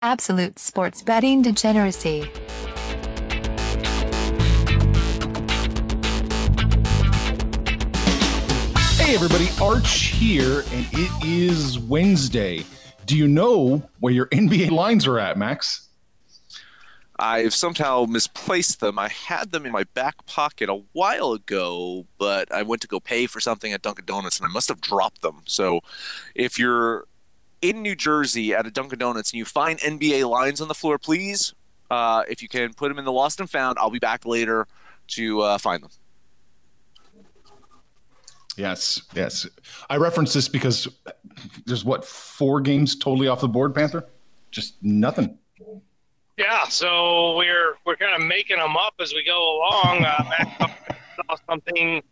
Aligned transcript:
Absolute 0.00 0.60
sports 0.60 1.02
betting 1.02 1.42
degeneracy. 1.42 2.20
Hey 8.94 9.16
everybody, 9.16 9.48
Arch 9.60 9.90
here, 10.12 10.60
and 10.72 10.86
it 10.92 11.10
is 11.26 11.80
Wednesday. 11.80 12.64
Do 13.06 13.16
you 13.16 13.26
know 13.26 13.82
where 13.98 14.12
your 14.12 14.26
NBA 14.28 14.70
lines 14.70 15.04
are 15.08 15.18
at, 15.18 15.36
Max? 15.36 15.88
I've 17.18 17.52
somehow 17.52 18.04
misplaced 18.08 18.78
them. 18.78 19.00
I 19.00 19.08
had 19.08 19.50
them 19.50 19.66
in 19.66 19.72
my 19.72 19.82
back 19.82 20.24
pocket 20.26 20.68
a 20.68 20.80
while 20.92 21.32
ago, 21.32 22.06
but 22.18 22.52
I 22.52 22.62
went 22.62 22.82
to 22.82 22.88
go 22.88 23.00
pay 23.00 23.26
for 23.26 23.40
something 23.40 23.72
at 23.72 23.82
Dunkin' 23.82 24.04
Donuts 24.04 24.38
and 24.38 24.48
I 24.48 24.52
must 24.52 24.68
have 24.68 24.80
dropped 24.80 25.22
them. 25.22 25.42
So 25.46 25.80
if 26.36 26.56
you're 26.56 27.08
in 27.62 27.82
New 27.82 27.94
Jersey 27.94 28.54
at 28.54 28.66
a 28.66 28.70
Dunkin' 28.70 28.98
Donuts 28.98 29.32
and 29.32 29.38
you 29.38 29.44
find 29.44 29.78
NBA 29.78 30.28
lines 30.28 30.60
on 30.60 30.68
the 30.68 30.74
floor, 30.74 30.98
please, 30.98 31.54
uh, 31.90 32.22
if 32.28 32.42
you 32.42 32.48
can 32.48 32.74
put 32.74 32.88
them 32.88 32.98
in 32.98 33.04
the 33.04 33.12
lost 33.12 33.40
and 33.40 33.48
found, 33.48 33.78
I'll 33.78 33.90
be 33.90 33.98
back 33.98 34.26
later 34.26 34.66
to 35.08 35.40
uh, 35.40 35.58
find 35.58 35.82
them. 35.82 35.90
Yes, 38.56 39.02
yes. 39.14 39.46
I 39.88 39.96
reference 39.96 40.32
this 40.32 40.48
because 40.48 40.88
there's 41.64 41.84
what 41.84 42.04
four 42.04 42.60
games 42.60 42.96
totally 42.96 43.28
off 43.28 43.40
the 43.40 43.48
board, 43.48 43.74
Panther. 43.74 44.04
Just 44.50 44.82
nothing. 44.82 45.38
Yeah, 46.36 46.64
so 46.68 47.36
we're 47.36 47.76
we're 47.84 47.96
kind 47.96 48.20
of 48.20 48.26
making 48.26 48.58
them 48.58 48.76
up 48.76 48.94
as 49.00 49.12
we 49.12 49.24
go 49.24 49.56
along. 49.58 50.04
Uh, 50.04 50.68
saw 51.28 51.36
something 51.48 52.02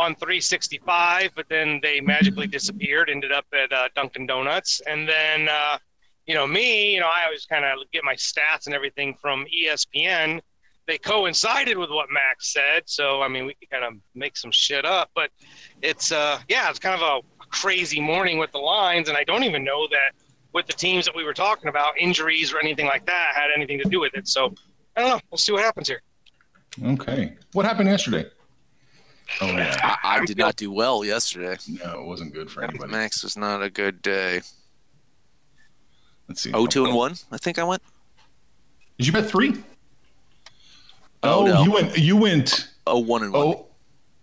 on 0.00 0.14
365, 0.14 1.32
but 1.36 1.46
then 1.50 1.78
they 1.82 2.00
magically 2.00 2.46
disappeared. 2.46 3.10
Ended 3.10 3.32
up 3.32 3.44
at 3.52 3.70
uh, 3.70 3.88
Dunkin' 3.94 4.26
Donuts, 4.26 4.80
and 4.86 5.06
then 5.06 5.48
uh, 5.48 5.76
you 6.26 6.34
know 6.34 6.46
me, 6.46 6.94
you 6.94 7.00
know 7.00 7.06
I 7.06 7.24
always 7.26 7.44
kind 7.44 7.64
of 7.64 7.78
get 7.92 8.02
my 8.02 8.14
stats 8.14 8.66
and 8.66 8.74
everything 8.74 9.14
from 9.20 9.44
ESPN. 9.54 10.40
They 10.86 10.96
coincided 10.96 11.76
with 11.76 11.90
what 11.90 12.08
Max 12.10 12.52
said, 12.52 12.82
so 12.86 13.20
I 13.20 13.28
mean 13.28 13.44
we 13.44 13.54
could 13.54 13.70
kind 13.70 13.84
of 13.84 13.94
make 14.14 14.36
some 14.36 14.50
shit 14.50 14.86
up, 14.86 15.10
but 15.14 15.30
it's 15.82 16.12
uh 16.12 16.40
yeah, 16.48 16.70
it's 16.70 16.78
kind 16.78 17.00
of 17.00 17.02
a 17.02 17.46
crazy 17.50 18.00
morning 18.00 18.38
with 18.38 18.52
the 18.52 18.58
lines, 18.58 19.08
and 19.08 19.18
I 19.18 19.24
don't 19.24 19.44
even 19.44 19.62
know 19.62 19.86
that 19.88 20.12
with 20.52 20.66
the 20.66 20.72
teams 20.72 21.04
that 21.04 21.14
we 21.14 21.24
were 21.24 21.34
talking 21.34 21.68
about, 21.68 21.98
injuries 21.98 22.52
or 22.52 22.58
anything 22.58 22.86
like 22.86 23.04
that 23.06 23.32
had 23.34 23.50
anything 23.54 23.78
to 23.78 23.88
do 23.88 24.00
with 24.00 24.14
it. 24.14 24.26
So 24.26 24.54
I 24.96 25.02
don't 25.02 25.10
know. 25.10 25.20
We'll 25.30 25.38
see 25.38 25.52
what 25.52 25.62
happens 25.62 25.88
here. 25.88 26.00
Okay. 26.84 27.36
What 27.52 27.66
happened 27.66 27.88
yesterday? 27.88 28.26
Oh 29.40 29.46
yeah, 29.46 29.76
I, 30.02 30.18
I 30.20 30.24
did 30.24 30.36
not 30.38 30.56
do 30.56 30.70
well 30.72 31.04
yesterday. 31.04 31.56
No, 31.84 32.00
it 32.00 32.06
wasn't 32.06 32.32
good 32.34 32.50
for 32.50 32.62
anybody. 32.64 32.90
Max 32.90 33.22
was 33.22 33.36
not 33.36 33.62
a 33.62 33.70
good 33.70 34.02
day. 34.02 34.40
Let's 36.28 36.42
see. 36.42 36.52
Oh, 36.52 36.66
two 36.66 36.84
and 36.84 36.94
one. 36.94 37.14
I 37.32 37.36
think 37.38 37.58
I 37.58 37.64
went. 37.64 37.82
Did 38.98 39.06
you 39.06 39.12
bet 39.12 39.26
three? 39.26 39.62
Oh, 41.22 41.42
Oh, 41.42 41.46
no. 41.46 41.62
you 41.62 41.70
went. 41.72 41.98
You 41.98 42.16
went. 42.16 42.70
Oh, 42.86 42.98
one 42.98 43.22
and 43.22 43.32
one. 43.32 43.42
Oh, 43.46 43.66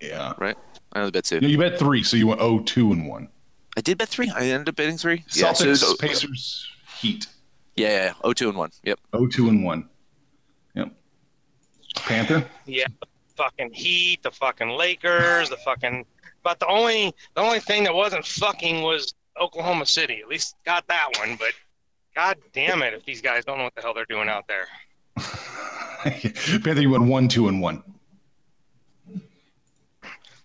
yeah. 0.02 0.34
Right. 0.38 0.58
I 0.94 1.00
only 1.00 1.12
bet 1.12 1.26
two. 1.26 1.40
No, 1.42 1.48
you 1.48 1.58
bet 1.58 1.78
three, 1.78 2.04
so 2.04 2.18
you 2.18 2.28
went 2.28 2.42
oh 2.42 2.60
two 2.60 2.92
and 2.92 3.08
one. 3.08 3.30
I 3.76 3.82
did 3.82 3.98
bet 3.98 4.10
three. 4.10 4.30
I 4.36 4.46
ended 4.46 4.70
up 4.70 4.76
betting 4.76 4.98
three. 4.98 5.24
Yeah, 5.34 5.54
so 5.54 5.66
it 5.66 5.74
Celtics, 5.74 6.00
Pacers, 6.00 6.68
Heat. 7.00 7.28
yeah, 7.76 7.88
yeah, 7.90 8.04
yeah. 8.06 8.14
Oh, 8.24 8.34
two 8.34 8.50
and 8.50 8.58
one. 8.58 8.72
Yep. 8.84 9.00
Oh 9.14 9.28
two 9.28 9.50
and 9.50 9.64
one. 9.64 9.88
Yep. 10.76 10.92
Panther. 11.98 12.46
Yeah, 12.66 12.86
the 13.00 13.08
fucking 13.38 13.72
Heat, 13.74 14.24
the 14.24 14.32
fucking 14.32 14.70
Lakers, 14.70 15.50
the 15.50 15.58
fucking. 15.58 16.06
But 16.44 16.60
the 16.60 16.68
only 16.68 17.14
the 17.36 17.42
only 17.42 17.60
thing 17.60 17.84
that 17.84 17.94
wasn't 17.94 18.26
fucking 18.26 18.82
was 18.82 19.14
Oklahoma 19.40 19.86
City. 19.86 20.20
At 20.22 20.28
least 20.28 20.56
got 20.66 20.88
that 20.88 21.10
one. 21.20 21.36
But 21.38 21.52
god 22.16 22.38
damn 22.54 22.82
it, 22.82 22.94
if 22.94 23.06
these 23.06 23.22
guys 23.22 23.46
don't 23.46 23.58
know 23.58 23.66
what 23.66 23.76
the 23.76 23.82
hell 23.82 23.94
they're 23.94 24.06
doing 24.06 24.28
out 24.28 24.48
there. 24.48 24.68
Panther, 26.04 26.82
you 26.82 26.90
went 26.90 27.04
one, 27.04 27.28
two, 27.28 27.48
and 27.48 27.62
one. 27.62 27.84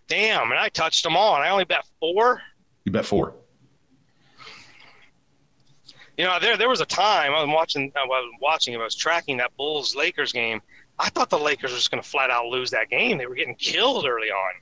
Damn, 0.08 0.50
and 0.50 0.60
I 0.60 0.69
touched 0.69 1.04
them 1.04 1.16
all, 1.16 1.36
and 1.36 1.44
I 1.44 1.48
only 1.50 1.64
bet 1.64 1.86
four. 1.98 2.42
You 2.84 2.92
bet 2.92 3.06
four. 3.06 3.34
You 6.19 6.25
know, 6.25 6.38
there 6.38 6.56
there 6.56 6.69
was 6.69 6.81
a 6.81 6.86
time 6.86 7.32
I 7.32 7.42
was 7.42 7.48
watching. 7.48 7.91
I 7.97 8.04
was 8.04 8.31
watching, 8.41 8.75
I 8.76 8.84
was 8.84 8.94
tracking 8.94 9.38
that 9.38 9.56
Bulls 9.56 9.97
Lakers 9.97 10.32
game. 10.32 10.60
I 10.98 11.08
thought 11.08 11.30
the 11.30 11.38
Lakers 11.38 11.70
were 11.72 11.76
just 11.76 11.91
going 11.91 12.03
to 12.03 12.08
flat 12.08 12.30
out 12.30 12.47
lose 12.47 12.70
that 12.70 12.88
game. 12.91 13.19
They 13.19 13.26
were 13.26 13.34
getting 13.34 13.54
killed 13.56 14.06
early 14.06 14.28
on. 14.30 14.53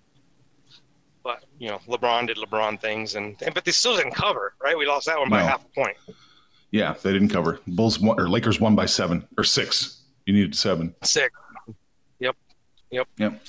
But 1.23 1.45
you 1.59 1.69
know, 1.69 1.79
LeBron 1.87 2.27
did 2.29 2.39
LeBron 2.39 2.81
things, 2.81 3.15
and, 3.15 3.37
and 3.43 3.55
but 3.55 3.65
they 3.65 3.73
still 3.73 3.97
didn't 3.97 4.15
cover. 4.15 4.55
Right? 4.63 4.77
We 4.77 4.87
lost 4.87 5.07
that 5.07 5.19
one 5.19 5.29
by 5.29 5.43
half 5.43 5.65
a 5.65 5.69
point. 5.69 5.97
Yeah, 6.71 6.95
they 7.03 7.13
didn't 7.13 7.29
cover. 7.29 7.61
Bulls 7.67 7.99
won, 8.01 8.19
or 8.19 8.29
Lakers 8.29 8.59
won 8.61 8.75
by 8.75 8.87
seven 8.87 9.27
or 9.37 9.45
six. 9.45 10.01
You 10.25 10.33
needed 10.33 10.55
seven. 10.55 10.95
Six. 11.03 11.35
Yep. 12.21 12.37
Yep. 12.91 13.09
Yep. 13.19 13.41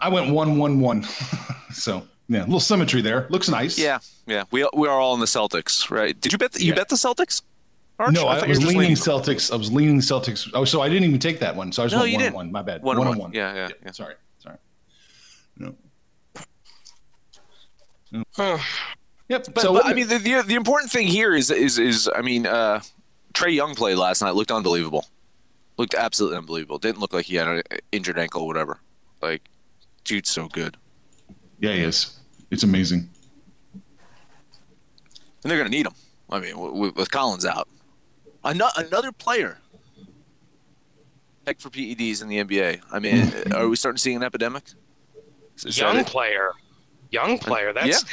I 0.00 0.08
went 0.08 0.32
one, 0.34 0.58
one, 0.58 0.80
one. 0.80 1.04
so 1.72 2.06
yeah, 2.28 2.40
a 2.40 2.44
little 2.44 2.60
symmetry 2.60 3.00
there. 3.00 3.26
Looks 3.30 3.48
nice. 3.48 3.78
Yeah, 3.78 4.00
yeah. 4.26 4.44
We 4.50 4.68
we 4.74 4.86
are 4.88 4.98
all 5.00 5.14
in 5.14 5.20
the 5.20 5.26
Celtics, 5.26 5.90
right? 5.90 6.20
Did 6.20 6.32
you 6.32 6.38
bet? 6.38 6.52
The, 6.52 6.62
you 6.62 6.70
Yeah. 6.70 6.74
bet 6.74 6.88
the 6.90 6.96
Celtics? 6.96 7.42
Arch? 8.02 8.12
No, 8.14 8.28
I, 8.28 8.38
thought 8.38 8.48
you 8.48 8.50
was 8.50 8.58
were 8.58 8.64
just 8.64 8.76
leaning 8.76 8.96
Celtics. 8.96 9.52
I 9.52 9.56
was 9.56 9.72
leaning 9.72 9.98
Celtics. 10.00 10.50
Oh, 10.54 10.64
so 10.64 10.80
I 10.82 10.88
didn't 10.88 11.04
even 11.04 11.18
take 11.18 11.38
that 11.40 11.54
one. 11.56 11.72
So 11.72 11.82
I 11.82 11.86
just 11.86 11.94
No, 11.94 12.00
went 12.00 12.10
you 12.10 12.16
one 12.16 12.20
didn't. 12.22 12.26
and 12.28 12.34
one. 12.36 12.52
My 12.52 12.62
bad. 12.62 12.82
One 12.82 12.98
and 12.98 13.06
and 13.08 13.18
one. 13.18 13.32
Yeah, 13.32 13.54
yeah, 13.54 13.68
yeah. 13.84 13.90
Sorry. 13.92 14.14
Sorry. 14.38 14.56
No. 15.58 15.74
Yep. 19.28 19.46
But, 19.54 19.60
so 19.60 19.72
but, 19.74 19.86
I 19.86 19.94
mean, 19.94 20.08
the, 20.08 20.18
the 20.18 20.42
the 20.42 20.54
important 20.54 20.90
thing 20.90 21.06
here 21.06 21.34
is 21.34 21.50
is 21.50 21.78
is 21.78 22.08
I 22.14 22.20
mean, 22.22 22.46
uh, 22.46 22.80
Trae 23.32 23.54
Young 23.54 23.74
played 23.74 23.96
last 23.96 24.20
night. 24.22 24.34
Looked 24.34 24.50
unbelievable. 24.50 25.06
Looked 25.78 25.94
absolutely 25.94 26.36
unbelievable. 26.38 26.78
Didn't 26.78 26.98
look 27.00 27.14
like 27.14 27.24
he 27.26 27.36
had 27.36 27.48
an 27.48 27.62
injured 27.92 28.18
ankle 28.18 28.42
or 28.42 28.46
whatever. 28.46 28.78
Like, 29.22 29.42
dude's 30.04 30.28
so 30.28 30.48
good. 30.48 30.76
yeah, 31.60 31.72
he 31.72 31.80
is. 31.82 32.18
It's 32.50 32.62
amazing. 32.62 33.08
And 33.72 35.50
they're 35.50 35.56
going 35.58 35.70
to 35.70 35.76
need 35.76 35.86
him. 35.86 35.94
I 36.30 36.38
mean, 36.40 36.52
w- 36.52 36.72
w- 36.72 36.92
with 36.94 37.10
Collins 37.10 37.46
out, 37.46 37.68
another 38.44 38.72
another 38.76 39.12
player. 39.12 39.58
Heck 41.46 41.60
for 41.60 41.70
PEDs 41.70 42.22
in 42.22 42.28
the 42.28 42.42
NBA. 42.42 42.82
I 42.92 42.98
mean, 42.98 43.32
are 43.54 43.68
we 43.68 43.76
starting 43.76 43.96
to 43.96 44.02
see 44.02 44.14
an 44.14 44.22
epidemic? 44.22 44.64
Is 45.64 45.78
young 45.78 46.04
player, 46.04 46.52
young 47.10 47.38
player. 47.38 47.72
That's 47.72 48.04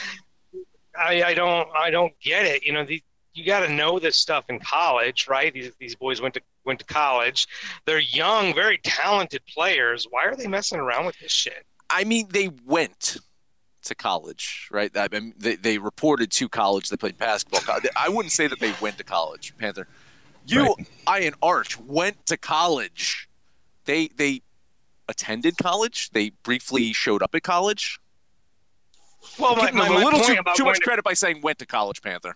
I, 0.98 1.24
I 1.24 1.34
don't 1.34 1.70
I 1.76 1.90
don't 1.90 2.14
get 2.22 2.46
it. 2.46 2.64
You 2.64 2.74
know, 2.74 2.84
the, 2.84 3.02
you 3.34 3.46
got 3.46 3.62
to 3.62 3.72
know 3.72 4.00
this 4.00 4.18
stuff 4.18 4.46
in 4.50 4.60
college, 4.60 5.28
right? 5.28 5.54
These 5.54 5.72
these 5.80 5.96
boys 5.96 6.22
went 6.22 6.34
to 6.36 6.42
went 6.66 6.80
to 6.80 6.86
college. 6.86 7.48
They're 7.86 8.00
young, 8.00 8.54
very 8.54 8.80
talented 8.84 9.42
players. 9.46 10.08
Why 10.10 10.26
are 10.26 10.36
they 10.36 10.48
messing 10.48 10.80
around 10.80 11.06
with 11.06 11.18
this 11.20 11.32
shit? 11.32 11.66
I 11.90 12.04
mean, 12.04 12.28
they 12.30 12.50
went 12.66 13.18
to 13.84 13.96
college, 13.96 14.68
right? 14.72 14.92
I 14.96 15.08
mean, 15.12 15.34
they, 15.38 15.56
they 15.56 15.78
reported 15.78 16.32
to 16.32 16.50
college. 16.50 16.90
They 16.90 16.98
played 16.98 17.18
basketball. 17.18 17.62
I 17.96 18.10
wouldn't 18.10 18.32
say 18.32 18.48
that 18.48 18.60
they 18.60 18.74
went 18.82 18.98
to 18.98 19.04
college, 19.04 19.58
Panther. 19.58 19.88
You, 20.46 20.64
Right. 20.64 20.88
I, 21.08 21.20
and 21.22 21.36
Arch 21.42 21.80
went 21.80 22.26
to 22.28 22.38
college. 22.38 23.30
They 23.86 24.08
they 24.08 24.42
attended 25.08 25.58
college. 25.58 26.10
They 26.12 26.32
briefly 26.44 26.94
showed 26.94 27.22
up 27.24 27.34
at 27.36 27.44
college. 27.44 28.00
Well, 29.38 29.56
my, 29.56 29.72
my, 29.72 29.88
a 29.88 29.92
little 29.92 30.12
point 30.12 30.26
too, 30.26 30.34
about 30.40 30.56
too 30.56 30.64
going 30.64 30.72
much 30.72 30.78
to- 30.80 30.84
credit 30.84 31.04
by 31.04 31.14
saying 31.14 31.42
went 31.42 31.60
to 31.60 31.66
college, 31.66 32.02
Panther. 32.02 32.36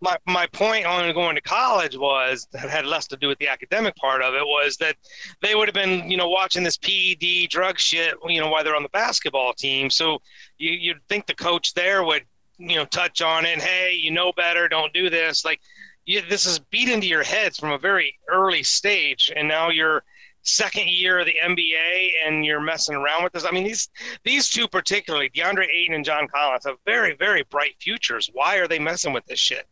my, 0.00 0.16
my 0.26 0.46
point 0.48 0.86
on 0.86 1.12
going 1.14 1.34
to 1.34 1.40
college 1.40 1.96
was 1.96 2.46
that 2.52 2.68
had 2.68 2.86
less 2.86 3.06
to 3.08 3.16
do 3.16 3.28
with 3.28 3.38
the 3.38 3.48
academic 3.48 3.94
part 3.96 4.22
of 4.22 4.34
it 4.34 4.44
was 4.44 4.76
that 4.78 4.96
they 5.42 5.54
would 5.54 5.68
have 5.68 5.74
been 5.74 6.10
you 6.10 6.16
know 6.16 6.28
watching 6.28 6.62
this 6.62 6.76
PED 6.76 7.48
drug 7.50 7.78
shit 7.78 8.14
you 8.26 8.40
know 8.40 8.48
while 8.48 8.64
they're 8.64 8.76
on 8.76 8.82
the 8.82 8.88
basketball 8.90 9.52
team 9.54 9.90
so 9.90 10.20
you, 10.58 10.72
you'd 10.72 11.00
think 11.08 11.26
the 11.26 11.34
coach 11.34 11.74
there 11.74 12.04
would 12.04 12.22
you 12.58 12.76
know 12.76 12.84
touch 12.86 13.22
on 13.22 13.44
it 13.44 13.52
and 13.54 13.62
hey 13.62 13.92
you 13.94 14.10
know 14.10 14.32
better 14.32 14.68
don't 14.68 14.92
do 14.92 15.08
this 15.10 15.44
like 15.44 15.60
you, 16.06 16.22
this 16.28 16.46
is 16.46 16.58
beat 16.58 16.88
into 16.88 17.06
your 17.06 17.22
heads 17.22 17.58
from 17.58 17.72
a 17.72 17.78
very 17.78 18.18
early 18.28 18.62
stage 18.62 19.32
and 19.34 19.48
now 19.48 19.70
you're 19.70 20.02
second 20.44 20.88
year 20.88 21.18
of 21.18 21.26
the 21.26 21.34
NBA 21.42 22.10
and 22.24 22.44
you're 22.44 22.60
messing 22.60 22.94
around 22.94 23.24
with 23.24 23.32
this. 23.32 23.44
I 23.44 23.50
mean, 23.50 23.64
these 23.64 23.88
these 24.24 24.48
two 24.48 24.68
particularly, 24.68 25.30
DeAndre 25.30 25.66
Ayton 25.68 25.94
and 25.94 26.04
John 26.04 26.28
Collins, 26.28 26.64
have 26.66 26.76
very 26.84 27.14
very 27.16 27.42
bright 27.50 27.74
futures. 27.80 28.30
Why 28.32 28.56
are 28.56 28.68
they 28.68 28.78
messing 28.78 29.12
with 29.12 29.24
this 29.24 29.38
shit? 29.38 29.66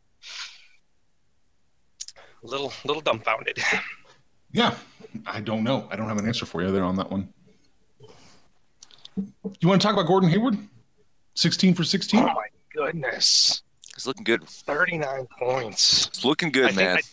A 2.43 2.47
little 2.47 2.73
little 2.85 3.03
dumbfounded. 3.03 3.59
Yeah, 4.55 4.75
I 5.27 5.41
don't 5.41 5.65
know. 5.65 5.89
I 5.91 5.97
don't 5.97 6.09
have 6.09 6.19
an 6.19 6.27
answer 6.27 6.45
for 6.45 6.63
you 6.63 6.71
there 6.71 6.85
on 6.85 6.97
that 6.97 7.11
one. 7.11 7.33
You 9.17 9.69
want 9.69 9.81
to 9.81 9.87
talk 9.87 9.95
about 9.95 10.07
Gordon 10.07 10.29
Hayward? 10.29 10.59
16 11.35 11.73
for 11.73 11.85
16? 11.85 12.21
Oh 12.21 12.27
my 12.27 12.49
goodness. 12.75 13.62
He's 13.95 14.07
looking 14.07 14.25
good. 14.25 14.49
39 14.49 15.27
points. 15.39 16.07
It's 16.07 16.25
looking 16.25 16.51
good, 16.51 16.73
I 16.73 16.75
man. 16.75 16.97
Think, 16.97 17.07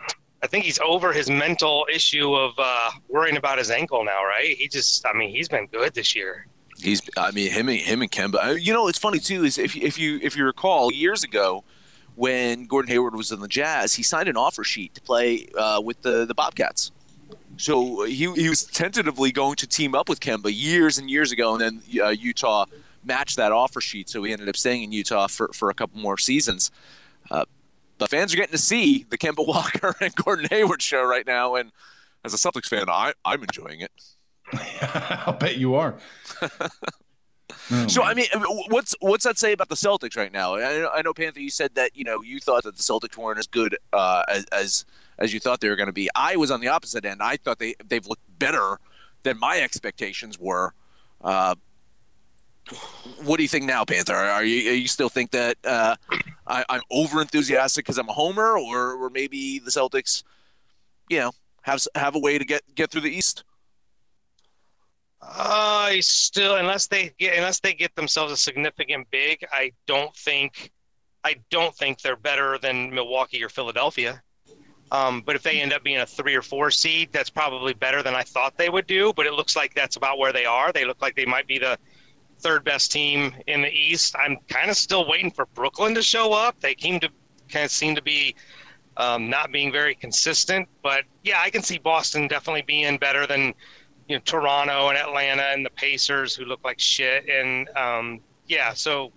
I, 0.00 0.12
I, 0.44 0.46
think 0.46 0.64
he's 0.64 0.78
over 0.80 1.12
his 1.12 1.30
mental 1.30 1.86
issue 1.92 2.34
of 2.34 2.54
uh, 2.58 2.90
worrying 3.08 3.36
about 3.36 3.58
his 3.58 3.70
ankle 3.70 4.04
now, 4.04 4.24
right? 4.24 4.56
He 4.56 4.68
just, 4.68 5.06
I 5.06 5.12
mean, 5.12 5.30
he's 5.30 5.48
been 5.48 5.66
good 5.66 5.94
this 5.94 6.14
year. 6.16 6.46
He's, 6.78 7.00
I 7.16 7.30
mean, 7.30 7.50
him 7.50 7.68
and 7.68 7.78
him 7.78 8.02
and 8.02 8.10
Kemba. 8.10 8.60
You 8.60 8.72
know, 8.72 8.88
it's 8.88 8.98
funny 8.98 9.20
too. 9.20 9.44
Is 9.44 9.56
if 9.56 9.76
if 9.76 9.98
you 9.98 10.18
if 10.20 10.36
you 10.36 10.44
recall 10.44 10.90
years 10.90 11.22
ago, 11.22 11.62
when 12.16 12.66
Gordon 12.66 12.90
Hayward 12.90 13.14
was 13.14 13.30
in 13.30 13.38
the 13.38 13.46
Jazz, 13.46 13.94
he 13.94 14.02
signed 14.02 14.28
an 14.28 14.36
offer 14.36 14.64
sheet 14.64 14.94
to 14.94 15.00
play 15.00 15.46
uh, 15.56 15.80
with 15.84 16.02
the 16.02 16.24
the 16.24 16.34
Bobcats. 16.34 16.90
So 17.56 18.04
he 18.04 18.32
he 18.32 18.48
was 18.48 18.64
tentatively 18.64 19.30
going 19.30 19.56
to 19.56 19.66
team 19.66 19.94
up 19.94 20.08
with 20.08 20.18
Kemba 20.18 20.50
years 20.52 20.98
and 20.98 21.10
years 21.10 21.30
ago, 21.30 21.54
and 21.54 21.60
then 21.60 21.82
uh, 22.02 22.08
Utah 22.08 22.66
matched 23.04 23.36
that 23.36 23.52
offer 23.52 23.80
sheet. 23.80 24.08
So 24.08 24.22
he 24.22 24.32
ended 24.32 24.48
up 24.48 24.56
staying 24.56 24.82
in 24.82 24.92
Utah 24.92 25.26
for 25.26 25.50
for 25.52 25.70
a 25.70 25.74
couple 25.74 26.00
more 26.00 26.18
seasons. 26.18 26.70
Uh, 27.30 27.44
the 27.98 28.08
fans 28.08 28.32
are 28.32 28.36
getting 28.36 28.52
to 28.52 28.58
see 28.58 29.04
the 29.08 29.18
Kemba 29.18 29.46
Walker 29.46 29.94
and 30.00 30.14
Gordon 30.14 30.48
Hayward 30.50 30.82
show 30.82 31.02
right 31.04 31.26
now, 31.26 31.54
and 31.54 31.72
as 32.24 32.34
a 32.34 32.36
Celtics 32.36 32.66
fan, 32.66 32.88
I 32.88 33.12
I'm 33.24 33.42
enjoying 33.42 33.80
it. 33.80 33.92
I'll 35.26 35.34
bet 35.34 35.56
you 35.56 35.74
are. 35.74 35.96
Oh, 36.40 36.48
so 37.88 38.02
I 38.02 38.14
mean, 38.14 38.26
what's 38.68 38.94
what's 39.00 39.24
that 39.24 39.38
say 39.38 39.52
about 39.52 39.68
the 39.68 39.76
Celtics 39.76 40.16
right 40.16 40.32
now? 40.32 40.54
I, 40.54 40.98
I 40.98 41.02
know 41.02 41.14
Panther, 41.14 41.40
you 41.40 41.50
said 41.50 41.74
that 41.74 41.96
you 41.96 42.04
know 42.04 42.22
you 42.22 42.40
thought 42.40 42.64
that 42.64 42.76
the 42.76 42.82
Celtics 42.82 43.16
weren't 43.16 43.38
as 43.38 43.46
good 43.46 43.76
uh, 43.92 44.22
as, 44.28 44.44
as 44.52 44.84
as 45.18 45.32
you 45.32 45.40
thought 45.40 45.60
they 45.60 45.68
were 45.68 45.76
going 45.76 45.86
to 45.86 45.92
be. 45.92 46.08
I 46.14 46.36
was 46.36 46.50
on 46.50 46.60
the 46.60 46.68
opposite 46.68 47.04
end. 47.04 47.22
I 47.22 47.36
thought 47.36 47.58
they 47.58 47.74
they've 47.86 48.06
looked 48.06 48.38
better 48.38 48.78
than 49.22 49.38
my 49.38 49.60
expectations 49.60 50.38
were. 50.38 50.74
Uh, 51.22 51.54
what 53.24 53.36
do 53.36 53.42
you 53.42 53.48
think 53.48 53.64
now, 53.64 53.84
Panther? 53.84 54.14
Are 54.14 54.44
you 54.44 54.70
are 54.70 54.74
you 54.74 54.88
still 54.88 55.08
think 55.08 55.30
that 55.32 55.56
uh, 55.64 55.96
I, 56.46 56.64
am 56.68 56.82
over 56.90 57.20
enthusiastic 57.20 57.84
because 57.84 57.98
I'm 57.98 58.08
a 58.08 58.12
homer, 58.12 58.58
or 58.58 58.92
or 58.94 59.10
maybe 59.10 59.58
the 59.58 59.70
Celtics, 59.70 60.22
you 61.08 61.18
know, 61.18 61.32
have 61.62 61.84
have 61.94 62.14
a 62.14 62.18
way 62.18 62.38
to 62.38 62.44
get 62.44 62.62
get 62.74 62.90
through 62.90 63.02
the 63.02 63.10
East? 63.10 63.44
I 65.20 66.00
still, 66.00 66.56
unless 66.56 66.88
they 66.88 67.12
get 67.18 67.36
unless 67.36 67.60
they 67.60 67.74
get 67.74 67.94
themselves 67.94 68.32
a 68.32 68.36
significant 68.36 69.08
big, 69.10 69.44
I 69.52 69.72
don't 69.86 70.14
think, 70.16 70.72
I 71.24 71.36
don't 71.50 71.74
think 71.74 72.00
they're 72.00 72.16
better 72.16 72.58
than 72.58 72.92
Milwaukee 72.92 73.42
or 73.42 73.48
Philadelphia. 73.48 74.22
Um, 74.90 75.22
but 75.22 75.36
if 75.36 75.42
they 75.42 75.60
end 75.60 75.72
up 75.72 75.82
being 75.82 76.00
a 76.00 76.06
three 76.06 76.34
or 76.34 76.42
four 76.42 76.70
seed, 76.70 77.10
that's 77.12 77.30
probably 77.30 77.72
better 77.72 78.02
than 78.02 78.14
I 78.14 78.22
thought 78.24 78.58
they 78.58 78.68
would 78.68 78.86
do. 78.86 79.12
But 79.14 79.26
it 79.26 79.32
looks 79.32 79.56
like 79.56 79.74
that's 79.74 79.96
about 79.96 80.18
where 80.18 80.32
they 80.32 80.44
are. 80.44 80.70
They 80.70 80.84
look 80.84 81.00
like 81.00 81.16
they 81.16 81.24
might 81.24 81.46
be 81.46 81.58
the 81.58 81.78
third 82.42 82.64
best 82.64 82.92
team 82.92 83.34
in 83.46 83.62
the 83.62 83.70
East. 83.70 84.14
I'm 84.18 84.36
kind 84.48 84.70
of 84.70 84.76
still 84.76 85.08
waiting 85.08 85.30
for 85.30 85.46
Brooklyn 85.54 85.94
to 85.94 86.02
show 86.02 86.32
up. 86.32 86.58
They 86.60 86.74
seem 86.78 87.00
to 87.00 87.08
kind 87.48 87.64
of 87.64 87.70
seem 87.70 87.94
to 87.94 88.02
be 88.02 88.34
um, 88.96 89.30
not 89.30 89.52
being 89.52 89.72
very 89.72 89.94
consistent. 89.94 90.68
But 90.82 91.04
yeah, 91.22 91.40
I 91.40 91.50
can 91.50 91.62
see 91.62 91.78
Boston 91.78 92.28
definitely 92.28 92.62
being 92.62 92.98
better 92.98 93.26
than 93.26 93.54
you 94.08 94.16
know 94.16 94.20
Toronto 94.24 94.88
and 94.88 94.98
Atlanta 94.98 95.42
and 95.42 95.64
the 95.64 95.70
Pacers 95.70 96.34
who 96.34 96.44
look 96.44 96.60
like 96.64 96.78
shit. 96.78 97.28
And 97.28 97.68
um, 97.76 98.20
yeah, 98.46 98.74
so 98.74 99.12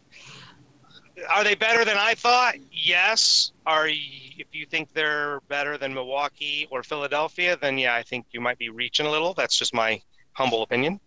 are 1.33 1.43
they 1.43 1.55
better 1.55 1.85
than 1.85 1.97
I 1.97 2.13
thought? 2.13 2.55
Yes. 2.71 3.51
Are 3.65 3.87
if 3.87 4.47
you 4.51 4.65
think 4.65 4.93
they're 4.93 5.39
better 5.47 5.77
than 5.77 5.93
Milwaukee 5.93 6.67
or 6.69 6.83
Philadelphia, 6.83 7.57
then 7.59 7.77
yeah, 7.77 7.95
I 7.95 8.03
think 8.03 8.27
you 8.31 8.41
might 8.41 8.57
be 8.57 8.69
reaching 8.69 9.05
a 9.05 9.11
little. 9.11 9.33
That's 9.33 9.57
just 9.57 9.73
my 9.73 10.01
humble 10.33 10.61
opinion. 10.61 10.99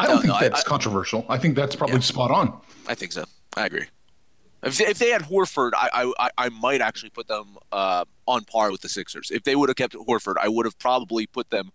I 0.00 0.06
don't 0.06 0.16
no, 0.16 0.22
think 0.22 0.34
no, 0.34 0.40
that's 0.40 0.64
I, 0.64 0.68
controversial. 0.68 1.26
I 1.28 1.38
think 1.38 1.56
that's 1.56 1.76
probably 1.76 1.96
yeah, 1.96 2.00
spot 2.00 2.30
on. 2.30 2.58
I 2.86 2.94
think 2.94 3.12
so. 3.12 3.24
I 3.56 3.66
agree. 3.66 3.86
If 4.62 4.78
they, 4.78 4.86
if 4.86 4.98
they 4.98 5.10
had 5.10 5.22
Horford, 5.22 5.72
I, 5.74 6.12
I 6.18 6.30
I 6.36 6.48
might 6.48 6.80
actually 6.80 7.10
put 7.10 7.28
them 7.28 7.56
uh, 7.72 8.04
on 8.26 8.44
par 8.44 8.70
with 8.70 8.80
the 8.80 8.88
Sixers. 8.88 9.30
If 9.30 9.44
they 9.44 9.56
would 9.56 9.68
have 9.68 9.76
kept 9.76 9.94
Horford, 9.94 10.34
I 10.40 10.48
would 10.48 10.66
have 10.66 10.78
probably 10.78 11.26
put 11.26 11.50
them 11.50 11.70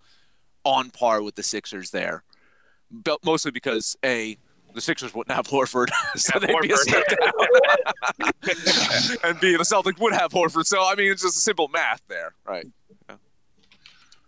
on 0.63 0.89
par 0.92 1.22
with 1.22 1.36
the 1.36 1.44
Sixers 1.44 1.92
there. 1.92 2.24
But 2.92 3.24
mostly 3.24 3.51
because 3.51 3.95
a 4.04 4.38
the 4.74 4.81
Sixers 4.81 5.13
wouldn't 5.13 5.36
have 5.36 5.48
Horford, 5.48 5.89
so 6.16 6.39
they'd 6.39 6.50
Horford. 6.50 6.62
be 6.62 6.71
a 6.71 6.78
step 6.78 7.04
down. 7.07 7.31
and 9.24 9.39
B, 9.39 9.56
the 9.56 9.63
Celtics 9.63 10.00
would 10.00 10.13
have 10.13 10.31
Horford. 10.31 10.66
So 10.66 10.83
I 10.83 10.95
mean, 10.95 11.12
it's 11.12 11.21
just 11.21 11.38
a 11.38 11.42
simple 11.42 11.69
math 11.69 12.01
there, 12.07 12.33
right? 12.45 12.68
Yeah. 13.10 13.16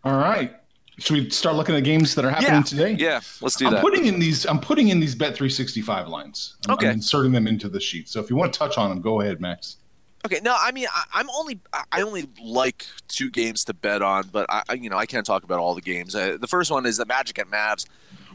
All 0.03 0.17
right. 0.17 0.55
Should 0.99 1.13
we 1.13 1.29
start 1.29 1.55
looking 1.55 1.75
at 1.75 1.83
games 1.83 2.15
that 2.15 2.25
are 2.25 2.31
happening 2.31 2.53
yeah. 2.53 2.61
today? 2.63 2.91
Yeah, 2.93 3.19
let's 3.41 3.55
do 3.55 3.67
I'm 3.67 3.73
that. 3.73 3.81
Putting 3.81 4.07
in 4.07 4.19
these, 4.19 4.45
I'm 4.45 4.59
putting 4.59 4.87
in 4.87 4.99
these 4.99 5.13
Bet 5.13 5.35
365 5.35 6.07
lines. 6.07 6.55
I'm, 6.67 6.73
okay. 6.73 6.87
I'm 6.87 6.93
inserting 6.93 7.31
them 7.31 7.47
into 7.47 7.69
the 7.69 7.79
sheet. 7.79 8.09
So 8.09 8.19
if 8.19 8.31
you 8.31 8.35
want 8.35 8.51
to 8.51 8.57
touch 8.57 8.79
on 8.79 8.89
them, 8.89 9.01
go 9.01 9.21
ahead, 9.21 9.39
Max. 9.39 9.77
Okay, 10.25 10.39
no, 10.43 10.55
I 10.59 10.71
mean 10.71 10.87
I, 11.13 11.21
am 11.21 11.29
only 11.29 11.59
I 11.91 12.01
only 12.01 12.27
like 12.43 12.85
two 13.07 13.29
games 13.29 13.63
to 13.65 13.73
bet 13.73 14.01
on, 14.01 14.27
but 14.31 14.45
I 14.49 14.73
you 14.73 14.89
know 14.89 14.97
I 14.97 15.05
can't 15.05 15.25
talk 15.25 15.43
about 15.43 15.59
all 15.59 15.75
the 15.75 15.81
games. 15.81 16.15
Uh, 16.15 16.37
the 16.39 16.47
first 16.47 16.71
one 16.71 16.85
is 16.85 16.97
the 16.97 17.05
Magic 17.05 17.37
at 17.39 17.47
Mavs. 17.47 17.85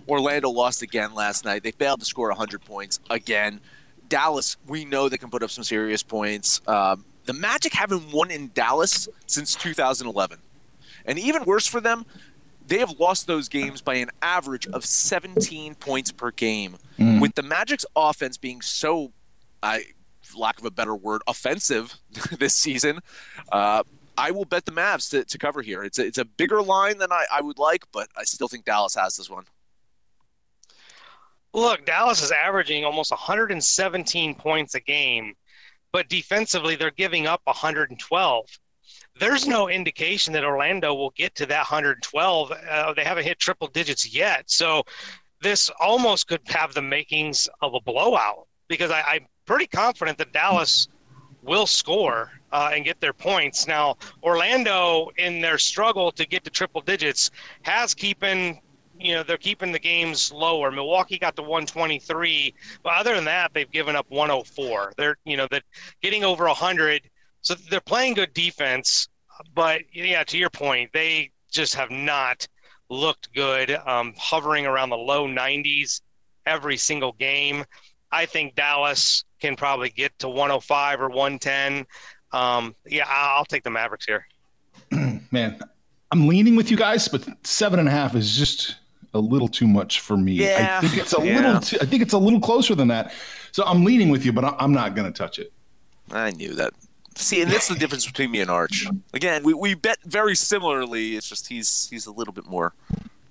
Orlando 0.08 0.49
lost 0.50 0.82
again 0.82 1.15
last 1.15 1.44
night. 1.44 1.62
They 1.62 1.70
failed 1.73 2.00
to 2.00 2.06
score 2.06 2.29
100 2.29 2.65
points 2.65 2.99
again. 3.11 3.61
Dallas, 4.08 4.56
we 4.67 4.85
know 4.85 5.08
they 5.08 5.19
can 5.19 5.31
put 5.31 5.43
up 5.43 5.50
some 5.50 5.65
serious 5.65 6.03
points. 6.03 6.61
Um, 6.67 7.05
the 7.25 7.32
Magic 7.32 7.73
haven't 7.73 8.12
won 8.12 8.31
in 8.31 8.50
Dallas 8.55 9.08
since 9.26 9.55
2011, 9.55 10.38
and 11.05 11.19
even 11.19 11.44
worse 11.44 11.67
for 11.67 11.81
them, 11.81 12.06
they 12.72 12.78
have 12.78 12.98
lost 12.98 13.26
those 13.26 13.50
games 13.50 13.82
by 13.82 13.96
an 13.96 14.08
average 14.22 14.66
of 14.69 14.82
17 14.82 15.74
points 15.74 16.10
per 16.10 16.30
game. 16.30 16.78
Mm. 16.98 17.20
With 17.20 17.34
the 17.34 17.42
Magic's 17.42 17.84
offense 17.94 18.38
being 18.38 18.62
so, 18.62 19.12
I 19.62 19.84
lack 20.34 20.58
of 20.58 20.64
a 20.64 20.70
better 20.70 20.96
word, 20.96 21.20
offensive 21.26 21.96
this 22.38 22.54
season. 22.54 23.00
Uh, 23.50 23.82
I 24.16 24.30
will 24.30 24.46
bet 24.46 24.64
the 24.64 24.72
Mavs 24.72 25.10
to, 25.10 25.22
to 25.22 25.36
cover 25.36 25.60
here. 25.60 25.84
It's 25.84 25.98
a, 25.98 26.06
it's 26.06 26.16
a 26.16 26.24
bigger 26.24 26.62
line 26.62 26.96
than 26.96 27.12
I, 27.12 27.26
I 27.30 27.42
would 27.42 27.58
like, 27.58 27.84
but 27.92 28.08
I 28.16 28.24
still 28.24 28.48
think 28.48 28.64
Dallas 28.64 28.94
has 28.94 29.16
this 29.16 29.28
one. 29.28 29.44
Look, 31.52 31.84
Dallas 31.84 32.22
is 32.22 32.30
averaging 32.30 32.86
almost 32.86 33.10
117 33.10 34.34
points 34.36 34.74
a 34.74 34.80
game, 34.80 35.34
but 35.92 36.08
defensively 36.08 36.76
they're 36.76 36.90
giving 36.90 37.26
up 37.26 37.42
112. 37.44 38.46
There's 39.22 39.46
no 39.46 39.69
indication 39.69 40.32
that 40.32 40.43
Orlando 40.43 40.94
will 40.94 41.10
get 41.10 41.36
to 41.36 41.46
that 41.46 41.58
112. 41.58 42.50
Uh, 42.50 42.93
they 42.94 43.05
haven't 43.05 43.22
hit 43.22 43.38
triple 43.38 43.69
digits 43.69 44.12
yet. 44.12 44.50
So 44.50 44.82
this 45.41 45.70
almost 45.79 46.26
could 46.26 46.41
have 46.46 46.74
the 46.74 46.82
makings 46.82 47.48
of 47.60 47.74
a 47.74 47.81
blowout 47.81 48.48
because 48.67 48.91
I, 48.91 49.00
I'm 49.02 49.26
pretty 49.46 49.69
confident 49.69 50.19
that 50.19 50.32
Dallas 50.32 50.88
will 51.41 51.69
score 51.69 52.32
uh, 52.50 52.72
and 52.74 52.84
get 52.84 53.00
their 53.00 53.12
points. 53.12 53.69
Now, 53.69 53.94
Orlando, 54.24 55.10
in 55.19 55.41
their 55.41 55.56
struggle 55.56 56.10
to 56.10 56.26
get 56.26 56.43
to 56.43 56.50
triple 56.50 56.81
digits, 56.81 57.31
has 57.62 57.94
keeping 57.94 58.60
you 58.98 59.14
know 59.14 59.22
they're 59.22 59.36
keeping 59.36 59.70
the 59.70 59.79
games 59.79 60.32
lower. 60.32 60.72
Milwaukee 60.72 61.17
got 61.17 61.36
to 61.36 61.43
123, 61.43 62.52
but 62.82 62.94
other 62.94 63.14
than 63.14 63.26
that, 63.26 63.55
they've 63.55 63.70
given 63.70 63.94
up 63.94 64.06
104. 64.08 64.94
They're 64.96 65.17
you 65.24 65.36
know 65.36 65.46
that 65.52 65.62
getting 66.02 66.24
over 66.24 66.46
100, 66.46 67.08
so 67.41 67.55
they're 67.70 67.81
playing 67.81 68.14
good 68.14 68.34
defense. 68.34 69.08
But 69.55 69.82
yeah, 69.93 70.25
to 70.25 70.39
your 70.39 70.51
point, 70.51 70.91
they 70.93 71.31
just 71.51 71.75
have 71.75 71.91
not 71.91 72.46
looked 72.89 73.32
good, 73.34 73.70
um, 73.87 74.15
hovering 74.17 74.67
around 74.67 74.91
the 74.91 74.96
low 74.96 75.27
90s 75.27 76.01
every 76.46 76.77
single 76.77 77.13
game. 77.13 77.65
I 78.11 78.27
think 78.27 78.55
Dallas 78.55 79.25
can 79.41 79.56
probably 79.56 79.89
get 79.89 80.17
to 80.19 80.29
105 80.29 81.01
or 81.01 81.08
110. 81.08 81.87
Um, 82.32 82.75
yeah, 82.87 83.05
I'll 83.08 83.44
take 83.44 83.65
the 83.65 83.70
Mavericks 83.70 84.06
here. 84.06 84.27
Man, 85.31 85.58
I'm 86.11 86.29
leaning 86.29 86.56
with 86.56 86.70
you 86.70 86.77
guys, 86.77 87.08
but 87.08 87.27
seven 87.44 87.79
and 87.79 87.89
a 87.89 87.91
half 87.91 88.15
is 88.15 88.37
just 88.37 88.77
a 89.15 89.19
little 89.19 89.49
too 89.49 89.67
much 89.67 90.01
for 90.01 90.17
me. 90.17 90.32
Yeah, 90.32 90.79
I 90.82 90.87
think 90.87 91.01
it's 91.01 91.17
a 91.17 91.25
yeah. 91.25 91.37
little. 91.37 91.61
Too, 91.61 91.79
I 91.81 91.87
think 91.87 92.03
it's 92.03 92.13
a 92.13 92.19
little 92.19 92.41
closer 92.41 92.75
than 92.75 92.89
that. 92.89 93.13
So 93.51 93.65
I'm 93.65 93.84
leaning 93.84 94.08
with 94.08 94.25
you, 94.25 94.32
but 94.32 94.44
I'm 94.58 94.72
not 94.72 94.94
going 94.94 95.11
to 95.11 95.17
touch 95.17 95.39
it. 95.39 95.53
I 96.11 96.31
knew 96.31 96.55
that. 96.55 96.72
See, 97.14 97.42
and 97.42 97.50
that's 97.50 97.69
the 97.69 97.74
difference 97.74 98.06
between 98.06 98.31
me 98.31 98.40
and 98.40 98.50
Arch. 98.50 98.86
Again, 99.12 99.42
we, 99.42 99.54
we 99.54 99.74
bet 99.74 99.98
very 100.04 100.34
similarly. 100.34 101.16
It's 101.16 101.28
just 101.28 101.48
he's 101.48 101.88
he's 101.90 102.06
a 102.06 102.12
little 102.12 102.32
bit 102.32 102.46
more 102.46 102.74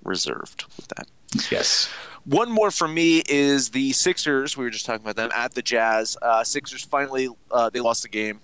reserved 0.04 0.64
with 0.76 0.88
that. 0.88 1.06
Yes. 1.50 1.88
One 2.24 2.50
more 2.50 2.70
for 2.70 2.86
me 2.86 3.22
is 3.28 3.70
the 3.70 3.92
Sixers. 3.92 4.56
We 4.56 4.64
were 4.64 4.70
just 4.70 4.86
talking 4.86 5.02
about 5.02 5.16
them 5.16 5.30
at 5.34 5.54
the 5.54 5.62
Jazz. 5.62 6.16
Uh, 6.22 6.44
Sixers 6.44 6.84
finally 6.84 7.28
uh, 7.50 7.70
they 7.70 7.80
lost 7.80 8.02
the 8.02 8.08
game 8.08 8.40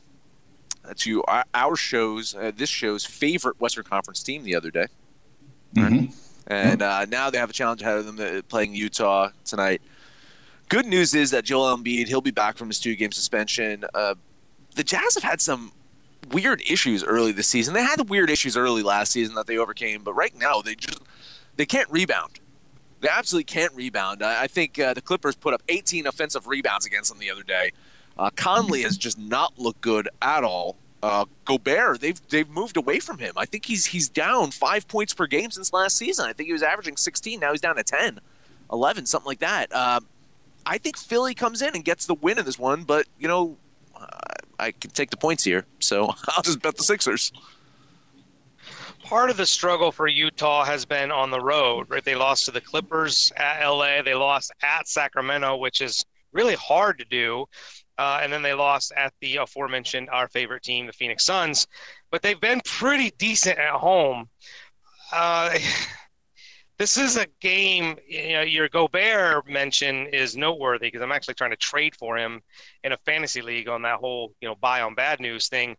to 0.97 1.23
our, 1.25 1.45
our 1.55 1.77
show's 1.77 2.35
uh, 2.35 2.51
this 2.55 2.71
show's 2.71 3.05
favorite 3.05 3.61
Western 3.61 3.85
Conference 3.85 4.23
team 4.23 4.43
the 4.43 4.55
other 4.55 4.71
day. 4.71 4.87
Mm-hmm. 5.75 6.13
And 6.47 6.83
uh, 6.83 7.05
now 7.05 7.31
they 7.31 7.39
have 7.39 7.51
a 7.51 7.53
challenge 7.53 7.83
ahead 7.83 7.99
of 7.99 8.07
them 8.07 8.19
uh, 8.21 8.43
playing 8.49 8.75
Utah 8.75 9.31
tonight. 9.45 9.83
Good 10.69 10.87
news 10.87 11.15
is 11.15 11.31
that 11.31 11.45
Joel 11.45 11.77
Embiid 11.77 12.09
he'll 12.09 12.21
be 12.21 12.31
back 12.31 12.57
from 12.57 12.69
his 12.69 12.81
two 12.81 12.97
game 12.97 13.13
suspension. 13.13 13.85
Uh, 14.79 14.83
the 14.83 14.85
Jazz 14.85 15.15
have 15.15 15.25
had 15.25 15.41
some 15.41 15.73
weird 16.31 16.63
issues 16.69 17.03
early 17.05 17.33
this 17.33 17.49
season. 17.49 17.75
They 17.75 17.83
had 17.83 18.09
weird 18.09 18.31
issues 18.31 18.57
early 18.57 18.83
last 18.83 19.13
season 19.13 19.35
that 19.35 19.47
they 19.47 19.59
overcame, 19.59 20.03
but 20.03 20.15
right 20.15 20.37
now 20.37 20.63
they 20.63 20.75
just 20.75 21.01
they 21.57 21.67
can't 21.67 21.91
rebound. 21.91 22.41
They 23.01 23.09
absolutely 23.09 23.45
can't 23.45 23.75
rebound. 23.75 24.23
I, 24.23 24.45
I 24.45 24.47
think 24.47 24.79
uh, 24.79 24.95
the 24.95 25.01
Clippers 25.01 25.37
put 25.37 25.55
up 25.55 25.63
18 25.69 26.07
offensive 26.07 26.47
rebounds 26.47 26.87
against 26.87 27.11
them 27.11 27.19
the 27.19 27.31
other 27.31 27.43
day. 27.43 27.73
Uh, 28.19 28.31
Conley 28.35 28.83
has 28.83 28.97
just 28.97 29.19
not 29.19 29.59
looked 29.59 29.81
good 29.81 30.09
at 30.21 30.43
all. 30.43 30.77
Uh, 31.01 31.27
Gobert, 31.45 32.01
they've 32.01 32.21
they've 32.29 32.49
moved 32.49 32.77
away 32.77 32.99
from 32.99 33.19
him. 33.19 33.35
I 33.37 33.47
think 33.47 33.67
he's 33.67 33.87
he's 33.87 34.09
down 34.09 34.51
five 34.51 34.89
points 34.89 35.15
per 35.15 35.27
game 35.27 35.51
since 35.51 35.73
last 35.73 35.97
season. 35.97 36.27
I 36.27 36.33
think 36.33 36.49
he 36.49 36.53
was 36.53 36.63
averaging 36.63 36.97
16. 36.97 37.39
Now 37.39 37.53
he's 37.53 37.61
down 37.61 37.77
to 37.77 37.85
10, 37.85 38.21
11, 38.73 39.07
something 39.07 39.27
like 39.27 39.39
that. 39.39 39.73
Uh, 39.73 40.01
I 40.67 40.79
think 40.79 40.99
Philly 40.99 41.35
comes 41.35 41.63
in 41.63 41.75
and 41.75 41.85
gets 41.85 42.07
the 42.07 42.15
win 42.15 42.39
in 42.39 42.45
this 42.45 42.59
one, 42.59 42.83
but 42.83 43.07
you 43.19 43.29
know, 43.29 43.57
I 44.59 44.73
can 44.73 44.91
take 44.91 45.11
the 45.11 45.17
points 45.17 45.45
here, 45.45 45.67
so 45.79 46.07
I'll 46.29 46.43
just 46.43 46.61
bet 46.63 46.77
the 46.77 46.83
Sixers. 46.83 47.33
Part 49.05 49.31
of 49.31 49.37
the 49.37 49.47
struggle 49.47 49.93
for 49.93 50.07
Utah 50.07 50.65
has 50.65 50.85
been 50.85 51.11
on 51.11 51.31
the 51.31 51.41
road, 51.41 51.89
right? 51.89 52.05
They 52.05 52.15
lost 52.15 52.45
to 52.47 52.51
the 52.51 52.61
Clippers 52.61 53.33
at 53.37 53.67
LA, 53.67 54.03
they 54.03 54.15
lost 54.15 54.53
at 54.63 54.89
Sacramento, 54.89 55.57
which 55.57 55.81
is 55.81 56.05
really 56.33 56.55
hard 56.55 56.99
to 56.99 57.05
do. 57.05 57.47
Uh, 57.97 58.21
and 58.23 58.33
then 58.33 58.43
they 58.43 58.55
lost 58.55 58.93
at 58.97 59.13
the 59.21 59.37
aforementioned 59.37 60.09
our 60.11 60.29
favorite 60.29 60.63
team, 60.63 60.87
the 60.87 60.93
Phoenix 60.93 61.25
Suns. 61.25 61.67
But 62.13 62.23
they've 62.23 62.41
been 62.41 62.61
pretty 62.65 63.11
decent 63.19 63.59
at 63.59 63.73
home. 63.73 64.29
Uh, 65.13 65.59
this 66.79 66.97
is 66.97 67.17
a 67.17 67.27
game. 67.41 67.97
You 68.07 68.33
know, 68.35 68.43
your 68.43 68.69
Gobert 68.69 69.49
mention 69.49 70.07
is 70.07 70.37
noteworthy 70.37 70.87
because 70.87 71.03
I'm 71.03 71.13
actually 71.13 71.35
trying 71.35 71.51
to 71.51 71.57
trade 71.57 71.95
for 71.97 72.17
him 72.17 72.41
in 72.85 72.93
a 72.93 72.97
fantasy 72.99 73.43
league 73.43 73.69
on 73.69 73.83
that 73.83 73.99
whole 73.99 74.33
you 74.41 74.49
know 74.49 74.55
buy 74.55 74.83
on 74.83 74.95
bad 74.95 75.21
news 75.21 75.49
thing. 75.49 75.77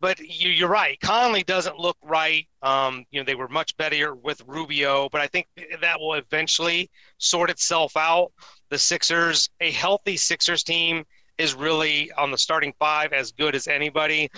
But 0.00 0.18
you, 0.18 0.66
are 0.66 0.68
right. 0.68 1.00
Conley 1.00 1.44
doesn't 1.44 1.78
look 1.78 1.96
right. 2.02 2.46
Um, 2.62 3.06
you 3.10 3.20
know, 3.20 3.24
they 3.24 3.34
were 3.34 3.48
much 3.48 3.74
better 3.78 4.14
with 4.14 4.42
Rubio, 4.46 5.08
but 5.10 5.22
I 5.22 5.28
think 5.28 5.46
that 5.80 5.98
will 5.98 6.14
eventually 6.14 6.90
sort 7.16 7.48
itself 7.48 7.96
out. 7.96 8.30
The 8.68 8.78
Sixers, 8.78 9.48
a 9.60 9.70
healthy 9.70 10.18
Sixers 10.18 10.62
team, 10.62 11.04
is 11.38 11.54
really 11.54 12.12
on 12.12 12.30
the 12.30 12.36
starting 12.36 12.74
five 12.78 13.12
as 13.12 13.32
good 13.32 13.54
as 13.54 13.66
anybody. 13.66 14.30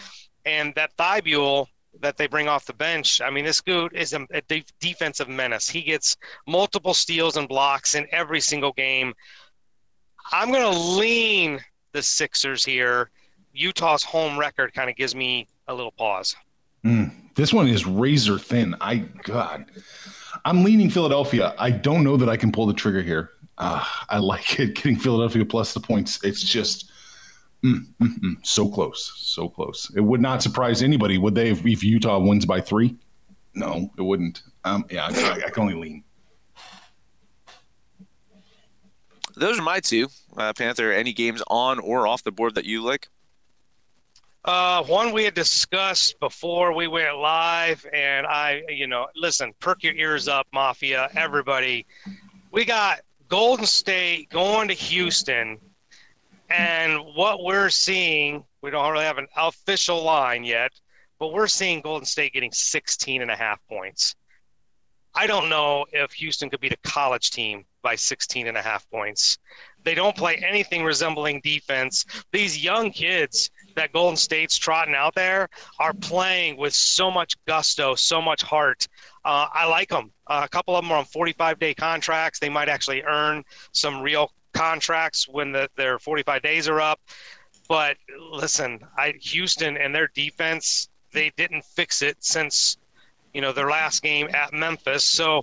And 0.45 0.73
that 0.77 0.97
Thybulle, 0.97 1.67
that 2.01 2.17
they 2.17 2.27
bring 2.27 2.49
off 2.49 2.67
the 2.67 2.75
bench. 2.75 3.21
I 3.21 3.31
mean, 3.31 3.45
this 3.45 3.63
dude 3.63 3.93
is 3.95 4.13
a, 4.13 4.27
a 4.31 4.41
de- 4.43 4.65
defensive 4.81 5.29
menace. 5.29 5.69
He 5.69 5.83
gets 5.83 6.17
multiple 6.47 6.95
steals 6.95 7.37
and 7.37 7.49
blocks 7.49 7.95
in 7.95 8.07
every 8.11 8.41
single 8.41 8.73
game. 8.73 9.15
I'm 10.33 10.51
going 10.51 10.73
to 10.73 10.79
lean 10.79 11.61
the 11.93 12.03
Sixers 12.03 12.65
here. 12.65 13.11
Utah's 13.53 14.03
home 14.03 14.39
record 14.39 14.75
kind 14.75 14.91
of 14.91 14.97
gives 14.97 15.15
me 15.15 15.47
a 15.69 15.75
little 15.75 15.93
pause. 15.93 16.37
Mm, 16.85 17.11
this 17.35 17.53
one 17.53 17.69
is 17.69 17.87
razor 17.87 18.39
thin. 18.39 18.77
I 18.81 18.97
God, 18.97 19.67
I'm 20.45 20.63
leaning 20.63 20.91
Philadelphia. 20.91 21.55
I 21.59 21.71
don't 21.71 22.05
know 22.05 22.17
that 22.17 22.29
I 22.29 22.37
can 22.37 22.53
pull 22.53 22.67
the 22.67 22.75
trigger 22.75 23.03
here. 23.03 23.31
Uh, 23.59 23.85
I 24.09 24.19
like 24.19 24.61
it 24.61 24.75
getting 24.75 24.97
Philadelphia 24.97 25.45
plus 25.45 25.73
the 25.73 25.81
points. 25.81 26.23
It's 26.23 26.43
just 26.43 26.91
Mm, 27.65 27.87
mm, 28.01 28.19
mm. 28.21 28.47
So 28.47 28.69
close, 28.69 29.13
so 29.17 29.49
close. 29.49 29.91
It 29.97 30.01
would 30.01 30.21
not 30.21 30.43
surprise 30.43 30.83
anybody, 30.83 31.19
would 31.19 31.35
they, 31.35 31.51
if, 31.51 31.65
if 31.67 31.83
Utah 31.83 32.19
wins 32.19 32.47
by 32.47 32.61
three? 32.61 32.97
No, 33.55 33.91
it 33.97 34.03
wouldn't. 34.03 34.43
Um, 34.65 34.85
yeah, 34.91 35.07
I, 35.07 35.43
I, 35.47 35.51
can 35.51 35.63
only 35.63 35.75
lean. 35.75 36.05
Those 39.35 39.59
are 39.59 39.63
my 39.63 39.81
two. 39.81 40.09
Uh, 40.37 40.53
Panther, 40.53 40.93
any 40.93 41.13
games 41.13 41.43
on 41.49 41.79
or 41.79 42.07
off 42.07 42.23
the 42.23 42.33
board 42.33 42.55
that 42.57 42.67
you 42.67 42.83
like? 42.83 43.09
Uh, 44.45 44.85
one 44.85 45.13
we 45.13 45.25
had 45.25 45.35
discussed 45.35 46.21
before 46.21 46.73
we 46.73 46.87
went 46.87 47.17
live, 47.17 47.85
and 47.93 48.27
I, 48.27 48.63
you 48.69 48.87
know, 48.87 49.09
listen, 49.17 49.53
perk 49.59 49.83
your 49.83 49.95
ears 49.95 50.29
up, 50.29 50.47
Mafia, 50.53 51.09
everybody. 51.17 51.85
We 52.53 52.65
got 52.65 53.01
Golden 53.29 53.67
State 53.67 54.31
going 54.31 54.69
to 54.69 54.75
Houston 54.75 55.59
and 56.51 56.99
what 57.15 57.43
we're 57.43 57.71
seeing, 57.71 58.45
we 58.63 58.71
don't 58.71 58.91
really 58.93 59.05
have 59.05 59.19
an 59.19 59.29
official 59.37 60.03
line 60.03 60.45
yet, 60.45 60.71
but 61.19 61.33
we're 61.33 61.47
seeing 61.47 61.81
Golden 61.81 62.07
State 62.07 62.33
getting 62.33 62.53
16 62.53 63.23
and 63.23 63.31
a 63.31 63.37
half 63.37 63.59
points. 63.69 64.15
I 65.15 65.27
don't 65.27 65.49
know 65.49 65.87
if 65.93 66.13
Houston 66.13 66.51
could 66.51 66.61
beat 66.61 66.73
a 66.75 66.89
college 66.89 67.31
team 67.31 67.65
by 67.83 67.97
16 67.97 68.49
and 68.49 68.57
a 68.57 68.63
half 68.63 68.89
points. 68.91 69.39
They 69.83 69.95
don't 69.95 70.15
play 70.15 70.37
anything 70.47 70.85
resembling 70.85 71.41
defense. 71.43 72.05
These 72.33 72.63
young 72.63 72.91
kids 72.91 73.51
that 73.77 73.93
Golden 73.93 74.17
State's 74.17 74.59
trotting 74.59 74.95
out 74.95 75.15
there 75.15 75.49
are 75.79 75.95
playing 75.95 76.59
with 76.59 76.75
so 76.75 77.11
much 77.11 77.35
gusto, 77.47 77.95
so 77.95 78.21
much 78.21 78.43
heart. 78.43 78.87
Uh, 79.25 79.47
I 79.51 79.67
like 79.67 79.89
them. 79.89 80.13
Uh, 80.27 80.43
a 80.45 80.49
couple 80.49 80.77
of 80.77 80.85
them 80.85 80.93
are 80.93 80.99
on 80.99 81.05
45 81.07 81.59
day 81.59 81.73
contracts. 81.73 82.39
They 82.39 82.51
might 82.51 82.69
actually 82.69 83.03
earn 83.03 83.43
some 83.73 84.03
real 84.03 84.33
contracts 84.57 85.29
when 85.29 85.53
the, 85.53 85.69
their 85.77 85.99
45 85.99 86.43
days 86.43 86.69
are 86.69 86.81
up. 86.81 87.01
But 87.69 87.97
listen, 88.33 88.81
I, 88.97 89.15
Houston 89.21 89.77
and 89.77 89.95
their 89.95 90.09
defense, 90.15 90.89
they 91.13 91.33
didn't 91.37 91.65
fix 91.65 92.03
it 92.03 92.17
since 92.21 92.77
you 93.35 93.43
know 93.43 93.53
their 93.53 93.69
last 93.69 94.03
game 94.03 94.29
at 94.35 94.53
Memphis. 94.53 95.05
So 95.05 95.43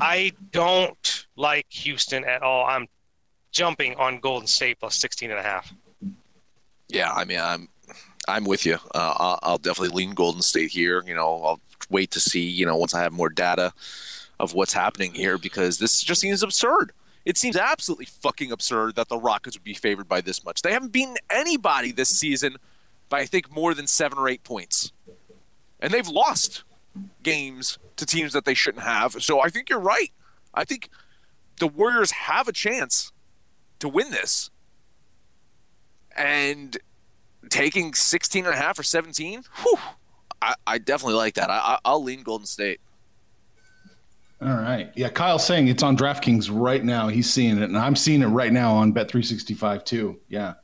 I 0.00 0.32
don't 0.50 1.26
like 1.36 1.66
Houston 1.70 2.24
at 2.24 2.42
all. 2.42 2.66
I'm 2.66 2.88
jumping 3.52 3.94
on 3.96 4.18
Golden 4.18 4.46
State 4.46 4.80
plus 4.80 4.96
16 4.96 5.30
and 5.30 5.38
a 5.38 5.42
half. 5.42 5.72
Yeah, 6.88 7.12
I 7.12 7.24
mean, 7.24 7.38
I'm 7.38 7.68
I'm 8.26 8.44
with 8.44 8.66
you. 8.66 8.74
Uh, 8.94 9.14
I'll, 9.16 9.38
I'll, 9.42 9.58
definitely 9.58 9.96
lean 9.96 10.14
Golden 10.14 10.42
State 10.42 10.70
here. 10.70 11.02
You 11.06 11.14
know, 11.14 11.42
I'll 11.42 11.60
wait 11.90 12.10
to 12.12 12.20
see. 12.20 12.42
You 12.42 12.66
know, 12.66 12.76
once 12.76 12.94
I 12.94 13.02
have 13.02 13.12
more 13.12 13.30
data 13.30 13.72
of 14.40 14.54
what's 14.54 14.72
happening 14.72 15.14
here, 15.14 15.38
because 15.38 15.78
this 15.78 16.00
just 16.02 16.20
seems 16.20 16.42
absurd. 16.42 16.92
It 17.28 17.36
seems 17.36 17.58
absolutely 17.58 18.06
fucking 18.06 18.50
absurd 18.50 18.94
that 18.94 19.10
the 19.10 19.18
Rockets 19.18 19.54
would 19.54 19.62
be 19.62 19.74
favored 19.74 20.08
by 20.08 20.22
this 20.22 20.42
much. 20.46 20.62
They 20.62 20.72
haven't 20.72 20.92
beaten 20.92 21.16
anybody 21.28 21.92
this 21.92 22.08
season 22.08 22.56
by 23.10 23.20
I 23.20 23.26
think 23.26 23.54
more 23.54 23.74
than 23.74 23.86
seven 23.86 24.18
or 24.18 24.30
eight 24.30 24.44
points, 24.44 24.92
and 25.78 25.92
they've 25.92 26.08
lost 26.08 26.64
games 27.22 27.78
to 27.96 28.06
teams 28.06 28.32
that 28.32 28.46
they 28.46 28.54
shouldn't 28.54 28.82
have. 28.82 29.22
So 29.22 29.40
I 29.40 29.50
think 29.50 29.68
you're 29.68 29.78
right. 29.78 30.10
I 30.54 30.64
think 30.64 30.88
the 31.58 31.66
Warriors 31.66 32.12
have 32.12 32.48
a 32.48 32.52
chance 32.52 33.12
to 33.80 33.90
win 33.90 34.10
this. 34.10 34.48
And 36.16 36.78
taking 37.50 37.92
16 37.92 38.46
and 38.46 38.54
a 38.54 38.56
half 38.56 38.78
or 38.78 38.82
17, 38.82 39.42
whew, 39.62 39.78
I, 40.40 40.54
I 40.66 40.78
definitely 40.78 41.16
like 41.16 41.34
that. 41.34 41.50
I, 41.50 41.78
I'll 41.84 42.02
lean 42.02 42.22
Golden 42.22 42.46
State. 42.46 42.80
All 44.40 44.54
right. 44.54 44.92
Yeah, 44.94 45.08
Kyle's 45.08 45.44
saying 45.44 45.68
it's 45.68 45.82
on 45.82 45.96
DraftKings 45.96 46.48
right 46.52 46.84
now. 46.84 47.08
He's 47.08 47.32
seeing 47.32 47.58
it, 47.58 47.64
and 47.64 47.76
I'm 47.76 47.96
seeing 47.96 48.22
it 48.22 48.26
right 48.26 48.52
now 48.52 48.74
on 48.74 48.92
Bet365 48.92 49.84
too. 49.84 50.20
Yeah. 50.28 50.54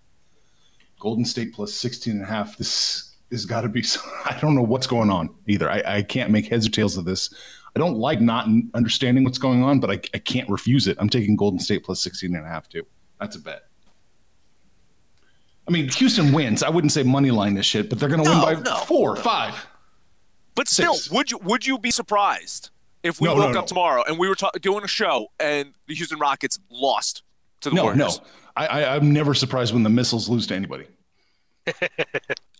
Golden 1.00 1.24
State 1.24 1.52
plus 1.52 1.74
16 1.74 2.14
and 2.14 2.22
a 2.22 2.26
half. 2.26 2.56
This 2.56 3.16
has 3.32 3.46
got 3.46 3.62
to 3.62 3.68
be, 3.68 3.84
I 4.24 4.38
don't 4.40 4.54
know 4.54 4.62
what's 4.62 4.86
going 4.86 5.10
on 5.10 5.34
either. 5.48 5.68
I, 5.68 5.82
I, 5.84 6.02
can't 6.02 6.30
make 6.30 6.46
heads 6.46 6.68
or 6.68 6.70
tails 6.70 6.96
of 6.96 7.04
this. 7.04 7.34
I 7.74 7.80
don't 7.80 7.96
like 7.96 8.20
not 8.20 8.46
understanding 8.74 9.24
what's 9.24 9.38
going 9.38 9.64
on, 9.64 9.80
but 9.80 9.90
I, 9.90 9.94
I 10.14 10.18
can't 10.18 10.48
refuse 10.48 10.86
it. 10.86 10.96
I'm 11.00 11.08
taking 11.08 11.34
Golden 11.34 11.58
State 11.58 11.84
plus 11.84 12.00
16 12.00 12.34
and 12.34 12.46
a 12.46 12.48
half 12.48 12.68
too. 12.68 12.86
That's 13.18 13.34
a 13.34 13.40
bet. 13.40 13.64
I 15.66 15.72
mean, 15.72 15.88
Houston 15.88 16.32
wins. 16.32 16.62
I 16.62 16.68
wouldn't 16.68 16.92
say 16.92 17.02
money 17.02 17.32
line 17.32 17.54
this 17.54 17.66
shit, 17.66 17.88
but 17.88 17.98
they're 17.98 18.08
going 18.08 18.22
to 18.22 18.30
no, 18.30 18.46
win 18.46 18.62
by 18.62 18.70
no, 18.70 18.76
four, 18.84 19.14
no. 19.14 19.20
five. 19.20 19.66
But 20.54 20.68
still, 20.68 20.94
six. 20.94 21.10
would 21.10 21.30
you 21.30 21.38
would 21.38 21.66
you 21.66 21.78
be 21.78 21.90
surprised 21.90 22.70
if 23.04 23.20
we 23.20 23.28
no, 23.28 23.34
woke 23.34 23.44
no, 23.44 23.52
no. 23.52 23.58
up 23.60 23.66
tomorrow 23.66 24.02
and 24.08 24.18
we 24.18 24.28
were 24.28 24.34
ta- 24.34 24.50
doing 24.60 24.82
a 24.82 24.88
show 24.88 25.28
and 25.38 25.74
the 25.86 25.94
Houston 25.94 26.18
Rockets 26.18 26.58
lost 26.70 27.22
to 27.60 27.68
the 27.68 27.76
no, 27.76 27.84
Warriors? 27.84 28.18
No, 28.18 28.26
I, 28.56 28.66
I, 28.66 28.96
I'm 28.96 29.12
never 29.12 29.34
surprised 29.34 29.72
when 29.72 29.82
the 29.82 29.90
missiles 29.90 30.28
lose 30.28 30.46
to 30.48 30.54
anybody. 30.54 30.86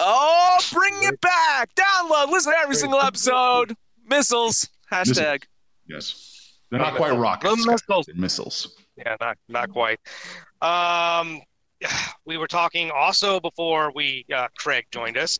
oh, 0.00 0.58
bring 0.72 0.94
it 1.02 1.20
back! 1.20 1.74
Download, 1.74 2.30
listen 2.30 2.52
to 2.52 2.58
every 2.58 2.74
single 2.74 3.00
episode. 3.00 3.76
Missiles 4.06 4.68
hashtag. 4.90 5.44
Yes, 5.88 6.54
they're 6.70 6.78
not 6.78 6.94
quite 6.94 7.12
rockets. 7.12 7.66
missiles. 7.66 8.08
missiles. 8.14 8.76
Yeah, 8.96 9.16
not 9.20 9.36
not 9.48 9.70
quite. 9.70 9.98
Um, 10.62 11.42
we 12.24 12.38
were 12.38 12.46
talking 12.46 12.90
also 12.90 13.40
before 13.40 13.92
we 13.94 14.24
uh, 14.34 14.48
Craig 14.56 14.86
joined 14.90 15.18
us 15.18 15.38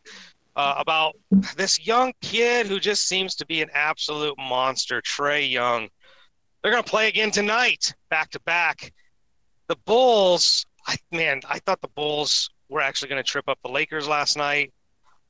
uh, 0.55 0.75
about 0.77 1.15
this 1.57 1.85
young 1.85 2.13
kid 2.21 2.67
who 2.67 2.79
just 2.79 3.07
seems 3.07 3.35
to 3.35 3.45
be 3.45 3.61
an 3.61 3.69
absolute 3.73 4.35
monster, 4.37 5.01
Trae 5.01 5.49
Young. 5.49 5.89
They're 6.61 6.71
going 6.71 6.83
to 6.83 6.89
play 6.89 7.07
again 7.07 7.31
tonight, 7.31 7.93
back 8.09 8.31
to 8.31 8.39
back. 8.41 8.93
The 9.67 9.75
Bulls, 9.85 10.65
I, 10.87 10.95
man, 11.11 11.41
I 11.49 11.59
thought 11.59 11.81
the 11.81 11.89
Bulls 11.89 12.49
were 12.69 12.81
actually 12.81 13.09
going 13.09 13.23
to 13.23 13.27
trip 13.27 13.47
up 13.47 13.59
the 13.63 13.69
Lakers 13.69 14.07
last 14.07 14.37
night. 14.37 14.73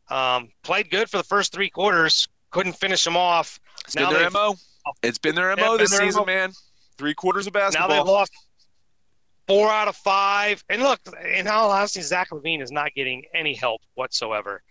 Um, 0.09 0.49
played 0.63 0.91
good 0.91 1.09
for 1.09 1.17
the 1.17 1.23
first 1.23 1.51
three 1.51 1.69
quarters, 1.69 2.27
couldn't 2.51 2.73
finish 2.73 3.03
them 3.03 3.17
off. 3.17 3.59
It's 3.85 3.95
now 3.95 4.11
been 4.11 4.19
their 4.19 4.29
mo. 4.29 4.55
It's 5.01 5.17
been 5.17 5.35
their 5.35 5.55
mo 5.55 5.77
this 5.77 5.91
season, 5.91 6.21
MO. 6.21 6.25
man. 6.25 6.51
Three 6.97 7.13
quarters 7.13 7.47
of 7.47 7.53
basketball. 7.53 7.89
Now 7.89 7.95
they've 7.95 8.07
lost. 8.07 8.31
four 9.47 9.69
out 9.69 9.87
of 9.87 9.95
five. 9.95 10.63
And 10.69 10.81
look, 10.81 10.99
in 11.25 11.47
all 11.47 11.71
honesty, 11.71 12.01
Zach 12.01 12.29
LaVine 12.29 12.61
is 12.61 12.71
not 12.71 12.93
getting 12.93 13.23
any 13.33 13.55
help 13.55 13.81
whatsoever. 13.95 14.61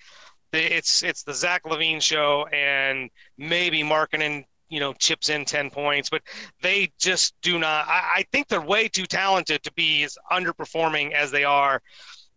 It's 0.55 1.03
it's 1.03 1.23
the 1.23 1.35
Zach 1.35 1.65
LaVine 1.65 2.01
show, 2.01 2.47
and 2.53 3.11
maybe 3.39 3.83
Markkanen, 3.83 4.45
you 4.69 4.81
know, 4.81 4.93
chips 4.95 5.29
in 5.29 5.45
ten 5.45 5.71
points, 5.71 6.09
but 6.11 6.23
they 6.63 6.93
just 6.99 7.35
do 7.43 7.59
not. 7.59 7.87
I, 7.89 8.13
I 8.17 8.25
think 8.33 8.49
they're 8.49 8.61
way 8.61 8.89
too 8.89 9.07
talented 9.07 9.63
to 9.63 9.73
be 9.73 10.05
as 10.05 10.17
underperforming 10.31 11.13
as 11.13 11.31
they 11.31 11.45
are. 11.45 11.83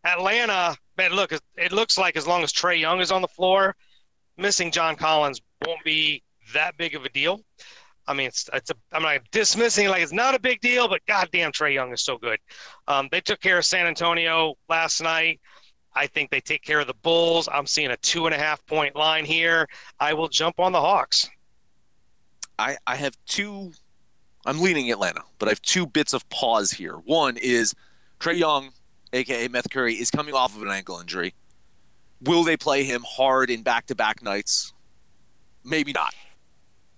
Atlanta, 0.04 0.76
man, 0.98 1.12
look, 1.12 1.32
it 1.32 1.72
looks 1.72 1.98
like 1.98 2.16
as 2.16 2.28
long 2.28 2.44
as 2.44 2.54
Trae 2.54 2.80
Young 2.80 3.02
is 3.02 3.12
on 3.12 3.22
the 3.22 3.28
floor, 3.28 3.76
missing 4.38 4.72
John 4.72 4.96
Collins 4.96 5.42
won't 5.66 5.84
be 5.84 6.24
that 6.54 6.78
big 6.78 6.96
of 6.96 7.04
a 7.04 7.10
deal. 7.10 7.42
I 8.08 8.14
mean, 8.14 8.28
it's, 8.28 8.50
it's 8.54 8.70
a, 8.70 8.76
I'm 8.94 9.04
not 9.04 9.20
dismissing 9.32 9.90
like 9.90 10.02
it's 10.02 10.14
not 10.14 10.34
a 10.34 10.40
big 10.40 10.62
deal, 10.62 10.88
but 10.88 11.02
goddamn, 11.08 11.52
Trae 11.52 11.74
Young 11.74 11.92
is 11.92 12.04
so 12.04 12.18
good. 12.18 12.40
Um, 12.88 13.10
they 13.12 13.20
took 13.20 13.42
care 13.42 13.58
of 13.58 13.66
San 13.66 13.86
Antonio 13.86 14.56
last 14.70 15.02
night. 15.02 15.42
I 15.94 16.08
think 16.08 16.30
they 16.30 16.42
take 16.42 16.64
care 16.64 16.80
of 16.80 16.88
the 16.88 16.94
Bulls. 17.02 17.50
I'm 17.52 17.66
seeing 17.66 17.90
a 17.90 17.98
two 17.98 18.28
and 18.28 18.36
a 18.36 18.38
half 18.38 18.66
point 18.66 18.96
line 18.96 19.26
here. 19.26 19.68
I 20.00 20.14
will 20.14 20.28
jump 20.28 20.60
on 20.60 20.72
the 20.72 20.82
Hawks. 20.82 21.30
I, 22.60 22.78
I 22.86 22.96
have 22.96 23.16
two. 23.26 23.72
I'm 24.46 24.60
leaning 24.60 24.92
Atlanta, 24.92 25.22
but 25.40 25.48
I 25.48 25.52
have 25.52 25.62
two 25.62 25.86
bits 25.86 26.14
of 26.14 26.28
pause 26.30 26.72
here. 26.72 26.94
One 26.94 27.38
is 27.38 27.74
Trae 28.20 28.38
Young, 28.38 28.70
aka 29.14 29.48
Meth 29.48 29.70
Curry, 29.70 29.96
is 29.96 30.12
coming 30.12 30.34
off 30.34 30.56
of 30.56 30.62
an 30.62 30.70
ankle 30.70 31.00
injury. 31.00 31.34
Will 32.22 32.44
they 32.44 32.58
play 32.58 32.84
him 32.84 33.04
hard 33.08 33.50
in 33.50 33.62
back 33.62 33.88
to 33.88 33.96
back 33.96 34.24
nights? 34.24 34.74
Maybe 35.64 35.92
not. 35.92 36.14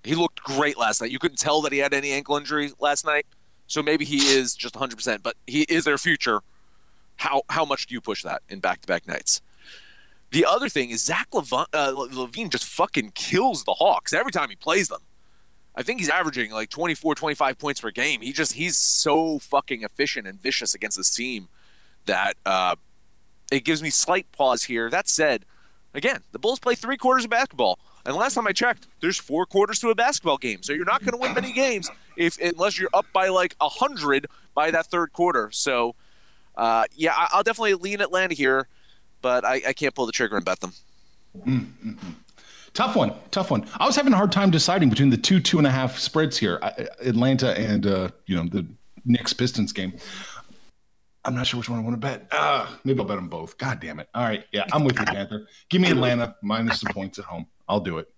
He 0.04 0.16
looked 0.16 0.42
great 0.44 0.78
last 0.78 1.02
night. 1.02 1.12
You 1.12 1.20
couldn't 1.20 1.40
tell 1.40 1.62
that 1.62 1.74
he 1.74 1.80
had 1.80 1.94
any 1.94 2.12
ankle 2.12 2.38
injury 2.38 2.72
last 2.80 3.06
night. 3.06 3.26
So 3.68 3.84
maybe 3.84 4.06
he 4.06 4.18
is 4.18 4.56
just 4.56 4.74
100%, 4.76 5.22
but 5.22 5.36
he 5.46 5.62
is 5.64 5.84
their 5.84 5.98
future. 5.98 6.42
How 7.20 7.44
how 7.50 7.66
much 7.66 7.88
do 7.88 7.94
you 7.94 8.02
push 8.02 8.24
that 8.24 8.42
in 8.50 8.60
back 8.60 8.82
to 8.82 8.88
back 8.88 9.08
nights? 9.08 9.42
The 10.32 10.46
other 10.46 10.70
thing 10.70 10.90
is 10.90 11.04
Zach 11.04 11.28
LaVine, 11.32 11.66
uh, 11.74 11.92
LaVine 11.94 12.50
just 12.50 12.66
fucking 12.66 13.12
kills 13.16 13.64
the 13.64 13.74
Hawks 13.74 14.14
every 14.14 14.32
time 14.32 14.50
he 14.50 14.56
plays 14.56 14.88
them. 14.88 15.02
I 15.76 15.84
think 15.84 16.00
he's 16.00 16.10
averaging 16.10 16.52
like 16.52 16.70
24, 16.70 17.16
25 17.16 17.58
points 17.58 17.82
per 17.82 17.92
game. 17.92 18.22
He 18.22 18.32
just 18.32 18.54
he's 18.54 18.78
so 18.78 19.40
fucking 19.40 19.84
efficient 19.84 20.28
and 20.28 20.42
vicious 20.42 20.74
against 20.74 20.98
this 20.98 21.14
team 21.14 21.50
that 22.06 22.36
uh, 22.46 22.76
it 23.52 23.66
gives 23.66 23.82
me 23.82 23.90
slight 23.90 24.32
pause 24.32 24.64
here. 24.64 24.90
That 24.90 25.10
said, 25.10 25.46
again, 25.94 26.22
the 26.32 26.40
Bulls 26.40 26.60
play 26.60 26.76
three 26.76 26.98
quarters 26.98 27.26
of 27.26 27.32
basketball. 27.32 27.80
And 28.06 28.16
last 28.16 28.36
time 28.36 28.48
I 28.48 28.54
checked, 28.54 28.88
there's 29.02 29.18
four 29.18 29.46
quarters 29.46 29.80
to 29.80 29.90
a 29.90 29.96
basketball 29.96 30.38
game, 30.38 30.64
so 30.64 30.72
you're 30.74 30.86
not 30.86 31.02
going 31.02 31.12
to 31.12 31.18
win 31.18 31.34
many 31.34 31.52
games 31.52 31.90
if 32.16 32.40
unless 32.40 32.80
you're 32.80 32.90
up 32.94 33.06
by 33.14 33.28
like 33.28 33.56
a 33.60 33.68
hundred 33.70 34.28
by 34.54 34.72
that 34.72 34.86
third 34.86 35.12
quarter. 35.12 35.50
So, 35.52 35.96
uh, 36.56 36.84
yeah, 36.94 37.14
I'll 37.32 37.44
definitely 37.44 37.76
lean 37.76 38.02
Atlanta 38.02 38.34
here, 38.34 38.68
but 39.22 39.46
I, 39.46 39.62
I 39.68 39.74
can't 39.74 39.94
pull 39.96 40.06
the 40.06 40.12
trigger 40.12 40.36
and 40.36 40.46
bet 40.46 40.60
them. 40.60 40.74
Mm-hmm. 41.46 41.94
Tough 42.74 42.96
one, 42.96 43.14
tough 43.32 43.52
one. 43.52 43.66
I 43.78 43.86
was 43.86 43.96
having 43.96 44.14
a 44.14 44.18
hard 44.18 44.32
time 44.32 44.52
deciding 44.52 44.90
between 44.90 45.10
the 45.10 45.18
two 45.18 45.40
two 45.40 45.58
and 45.58 45.68
a 45.68 45.72
half 45.72 45.98
spreads 45.98 46.38
here, 46.38 46.60
Atlanta 47.04 47.58
and 47.60 47.86
uh, 47.86 48.10
you 48.26 48.36
know 48.36 48.44
the 48.44 48.66
Knicks 49.06 49.34
Pistons 49.34 49.74
game. 49.74 49.94
I'm 51.26 51.36
not 51.36 51.48
sure 51.48 51.60
which 51.60 51.70
one 51.70 51.80
I 51.80 51.82
want 51.82 51.96
to 51.96 52.00
bet. 52.00 52.28
Uh, 52.32 52.68
maybe 52.84 53.00
I'll 53.00 53.06
bet 53.06 53.18
them 53.18 53.28
both. 53.28 53.58
God 53.58 53.80
damn 53.80 54.00
it! 54.00 54.08
All 54.14 54.24
right, 54.24 54.46
yeah, 54.52 54.66
I'm 54.72 54.84
with 54.84 55.00
you, 55.00 55.06
Panther. 55.06 55.48
Give 55.70 55.82
me 55.82 55.90
Atlanta 55.90 56.36
minus 56.42 56.82
the 56.82 56.94
points 56.94 57.20
at 57.20 57.26
home. 57.26 57.48
I'll 57.68 57.82
do 57.82 57.98
it. 57.98 58.10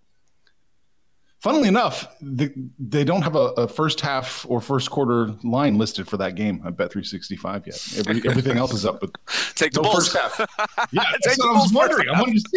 Funnily 1.42 1.68
enough, 1.70 2.16
the, 2.22 2.54
they 2.78 3.04
don't 3.04 3.24
have 3.24 3.36
a, 3.36 3.48
a, 3.58 3.68
first 3.68 4.02
half 4.02 4.46
or 4.48 4.62
first 4.62 4.92
quarter 4.92 5.34
line 5.44 5.76
listed 5.76 6.08
for 6.08 6.18
that 6.18 6.36
game. 6.36 6.62
I 6.64 6.70
bet 6.70 6.92
365 6.92 7.66
yet. 7.66 7.98
Every, 7.98 8.30
everything 8.30 8.58
else 8.60 8.72
is 8.74 8.86
up, 8.86 9.00
but 9.00 9.10
take 9.56 9.72
the 9.72 9.82
no 9.82 9.90
Bulls. 9.90 10.08
first 10.10 10.38
half. 10.38 10.40
Yeah, 10.92 11.02
that's 11.24 11.40
what 11.40 11.50
I 11.50 11.54
was 11.54 11.74
wondering. 11.74 12.10
I 12.10 12.20
wanted 12.22 12.44
to 12.44 12.50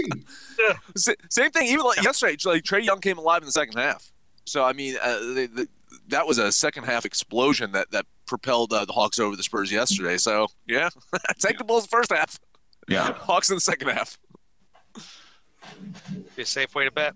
see. 0.97 1.15
Same 1.31 1.51
thing. 1.51 1.69
Even 1.69 1.87
like 1.87 2.03
yesterday, 2.03 2.37
like 2.45 2.63
Trae 2.63 2.85
Young 2.85 3.01
came 3.01 3.17
alive 3.17 3.41
in 3.41 3.47
the 3.47 3.53
second 3.53 3.79
half. 3.79 4.13
So 4.45 4.63
I 4.63 4.75
mean, 4.75 4.97
uh, 5.03 5.33
they, 5.33 5.47
they, 5.47 5.67
that 6.09 6.27
was 6.27 6.37
a 6.37 6.53
second 6.53 6.85
half 6.85 7.07
explosion 7.07 7.73
that 7.73 7.91
that 7.93 8.05
propelled 8.27 8.71
uh, 8.75 8.85
the 8.85 8.93
Hawks 8.93 9.19
over 9.19 9.35
the 9.35 9.43
Spurs 9.43 9.73
yesterday. 9.73 10.19
So 10.19 10.49
yeah, 10.67 10.91
take 11.39 11.57
the 11.57 11.65
Bulls 11.65 11.87
first 11.87 12.13
half. 12.13 12.39
Yeah, 12.87 13.15
Hawks 13.15 13.49
in 13.49 13.57
the 13.57 13.63
second 13.63 13.89
half. 13.89 14.19
Be 16.37 16.43
a 16.43 16.47
safe 16.47 16.75
way 16.75 16.85
to 16.85 16.91
bet. 16.91 17.15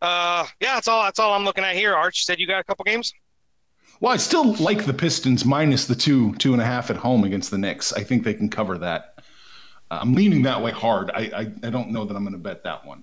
Uh, 0.00 0.46
yeah, 0.60 0.74
that's 0.74 0.88
all. 0.88 1.02
That's 1.02 1.18
all 1.18 1.32
I'm 1.34 1.44
looking 1.44 1.64
at 1.64 1.74
here. 1.74 1.94
Arch 1.94 2.24
said 2.24 2.38
you 2.38 2.46
got 2.46 2.60
a 2.60 2.64
couple 2.64 2.84
games. 2.84 3.12
Well, 4.00 4.12
I 4.12 4.16
still 4.16 4.54
like 4.54 4.84
the 4.84 4.94
Pistons 4.94 5.44
minus 5.44 5.86
the 5.86 5.94
two, 5.96 6.34
two 6.36 6.52
and 6.52 6.62
a 6.62 6.64
half 6.64 6.88
at 6.90 6.96
home 6.96 7.24
against 7.24 7.50
the 7.50 7.58
Knicks. 7.58 7.92
I 7.92 8.04
think 8.04 8.22
they 8.22 8.34
can 8.34 8.48
cover 8.48 8.78
that. 8.78 9.14
Uh, 9.90 9.98
I'm 10.02 10.14
leaning 10.14 10.42
that 10.42 10.62
way 10.62 10.70
hard. 10.70 11.10
I, 11.10 11.30
I, 11.34 11.66
I 11.66 11.70
don't 11.70 11.90
know 11.90 12.04
that 12.04 12.14
I'm 12.14 12.22
going 12.22 12.32
to 12.32 12.38
bet 12.38 12.62
that 12.62 12.86
one. 12.86 13.02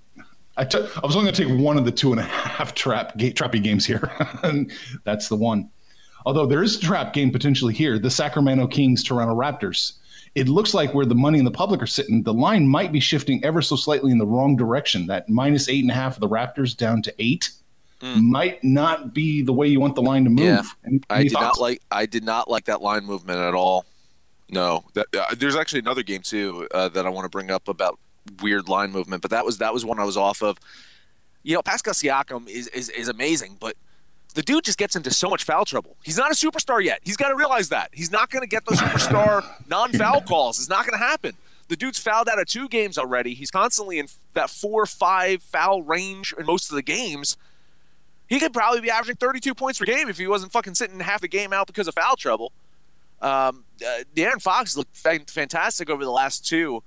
I, 0.58 0.62
I 0.64 1.06
was 1.06 1.18
only 1.18 1.32
going 1.32 1.34
to 1.34 1.46
take 1.46 1.60
one 1.60 1.78
of 1.78 1.84
the 1.84 1.92
two 1.92 2.12
and 2.12 2.20
a 2.20 2.24
half 2.24 2.74
trap 2.74 3.18
ga- 3.18 3.34
trappy 3.34 3.62
games 3.62 3.86
here, 3.86 4.10
and 4.44 4.72
that's 5.04 5.28
the 5.28 5.36
one. 5.36 5.70
Although 6.26 6.46
there 6.46 6.64
is 6.64 6.78
a 6.78 6.80
trap 6.80 7.14
game 7.14 7.30
potentially 7.30 7.74
here, 7.74 8.00
the 8.00 8.10
Sacramento 8.10 8.68
Kings 8.68 9.04
Toronto 9.04 9.36
Raptors 9.36 9.94
it 10.36 10.50
looks 10.50 10.74
like 10.74 10.94
where 10.94 11.06
the 11.06 11.16
money 11.16 11.38
and 11.38 11.48
the 11.48 11.52
public 11.52 11.82
are 11.82 11.88
sitting, 11.88 12.22
the 12.22 12.34
line 12.34 12.68
might 12.68 12.92
be 12.92 13.00
shifting 13.00 13.44
ever 13.44 13.62
so 13.62 13.78
slightly 13.78 14.12
in 14.12 14.18
the 14.18 14.26
wrong 14.26 14.58
direction. 14.58 15.08
That 15.08 15.30
minus 15.30 15.70
eight 15.70 15.84
and 15.84 15.92
a 15.92 15.94
half 15.94 16.16
of 16.16 16.20
the 16.20 16.28
Raptors 16.28 16.76
down 16.76 17.02
to 17.04 17.14
eight 17.20 17.52
mm. 18.02 18.22
might 18.22 18.62
not 18.64 19.14
be 19.14 19.42
the 19.42 19.54
way 19.54 19.68
you 19.68 19.80
want 19.80 19.96
the 19.96 20.02
line 20.02 20.26
to 20.26 20.30
move. 20.30 20.46
Yeah, 20.46 20.64
any, 20.86 20.96
any 20.96 21.02
I 21.10 21.24
did 21.24 21.32
thoughts? 21.32 21.58
not 21.58 21.62
like. 21.62 21.82
I 21.90 22.06
did 22.06 22.24
not 22.24 22.50
like 22.50 22.66
that 22.66 22.82
line 22.82 23.06
movement 23.06 23.40
at 23.40 23.54
all. 23.54 23.86
No, 24.50 24.84
that, 24.94 25.08
uh, 25.18 25.34
there's 25.36 25.56
actually 25.56 25.80
another 25.80 26.04
game 26.04 26.22
too 26.22 26.68
uh, 26.72 26.90
that 26.90 27.06
I 27.06 27.10
want 27.10 27.26
to 27.26 27.30
bring 27.30 27.50
up 27.50 27.68
about 27.68 27.98
weird 28.42 28.68
line 28.70 28.92
movement, 28.92 29.22
but 29.22 29.32
that 29.32 29.46
was 29.46 29.58
that 29.60 29.74
was 29.74 29.86
one 29.86 30.00
I 30.00 30.04
was 30.04 30.18
off 30.18 30.44
of. 30.44 30.58
You 31.44 31.56
know, 31.56 31.62
Pascal 31.62 31.94
Siakam 31.94 32.48
is 32.50 32.68
is, 32.68 32.90
is 32.90 33.08
amazing, 33.08 33.58
but 33.60 33.76
the 34.36 34.44
dude 34.44 34.66
just 34.66 34.78
gets 34.78 34.96
into 34.96 35.12
so 35.12 35.30
much 35.30 35.46
foul 35.46 35.66
trouble. 35.66 35.96
He's 36.04 36.18
not 36.18 36.30
a 36.30 36.36
superstar 36.36 36.84
yet. 36.84 37.00
He's 37.04 37.18
got 37.18 37.30
to 37.30 37.36
realize 37.36 37.70
that. 37.70 37.90
He's 37.94 38.12
not 38.12 38.30
going 38.30 38.42
to 38.42 38.48
get 38.48 38.66
those 38.66 38.80
superstar 38.80 39.44
non 39.68 39.94
foul 39.94 40.22
calls. 40.22 40.60
It's 40.60 40.70
not 40.70 40.86
going 40.86 41.00
to 41.00 41.04
happen. 41.04 41.36
The 41.70 41.78
dude's 41.78 41.98
fouled 41.98 42.28
out 42.28 42.40
of 42.40 42.46
two 42.46 42.68
games 42.68 42.98
already. 42.98 43.34
He's 43.34 43.50
constantly 43.50 43.98
in 43.98 44.08
that 44.34 44.50
four 44.50 44.84
or 44.84 44.86
five 44.86 45.42
foul 45.42 45.82
range 45.82 46.34
in 46.38 46.46
most 46.46 46.70
of 46.70 46.76
the 46.76 46.84
games. 46.84 47.38
He 48.28 48.40
could 48.40 48.54
probably 48.54 48.82
be 48.82 48.90
averaging 48.90 49.16
32 49.16 49.56
points 49.56 49.80
per 49.80 49.86
game 49.86 50.10
if 50.10 50.18
he 50.18 50.28
wasn't 50.28 50.52
fucking 50.52 50.76
sitting 50.76 51.00
half 51.00 51.22
the 51.22 51.28
game 51.28 51.54
out 51.54 51.66
because 51.66 51.88
of 51.88 51.96
foul 51.96 52.18
trouble. 52.18 52.52
Um, 53.22 53.64
uh, 53.82 54.04
De'Aaron 54.16 54.42
Fox 54.42 54.76
looked 54.76 54.98
fantastic 54.98 55.90
over 55.90 56.04
the 56.04 56.12
last 56.12 56.46
two. 56.46 56.84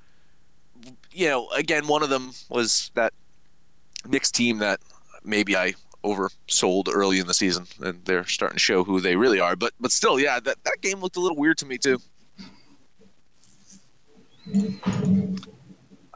You 1.11 1.29
know, 1.29 1.49
again, 1.51 1.87
one 1.87 2.03
of 2.03 2.11
them 2.11 2.33
was 2.51 2.91
that 2.95 3.15
mixed 4.07 4.35
team 4.35 4.59
that 4.59 4.81
maybe 5.25 5.57
I 5.57 5.75
oversold 6.09 6.89
early 6.93 7.19
in 7.19 7.27
the 7.27 7.35
season, 7.35 7.67
and 7.81 8.05
they're 8.05 8.27
starting 8.27 8.57
to 8.57 8.61
show 8.61 8.85
who 8.85 9.01
they 9.01 9.17
really 9.17 9.41
are. 9.41 9.57
But 9.57 9.73
but 9.81 9.93
still, 9.93 10.19
yeah, 10.19 10.41
that, 10.41 10.63
that 10.65 10.79
game 10.81 11.01
looked 11.01 11.17
a 11.17 11.21
little 11.21 11.37
weird 11.37 11.59
to 11.59 11.67
me 11.67 11.79
too. 11.79 11.99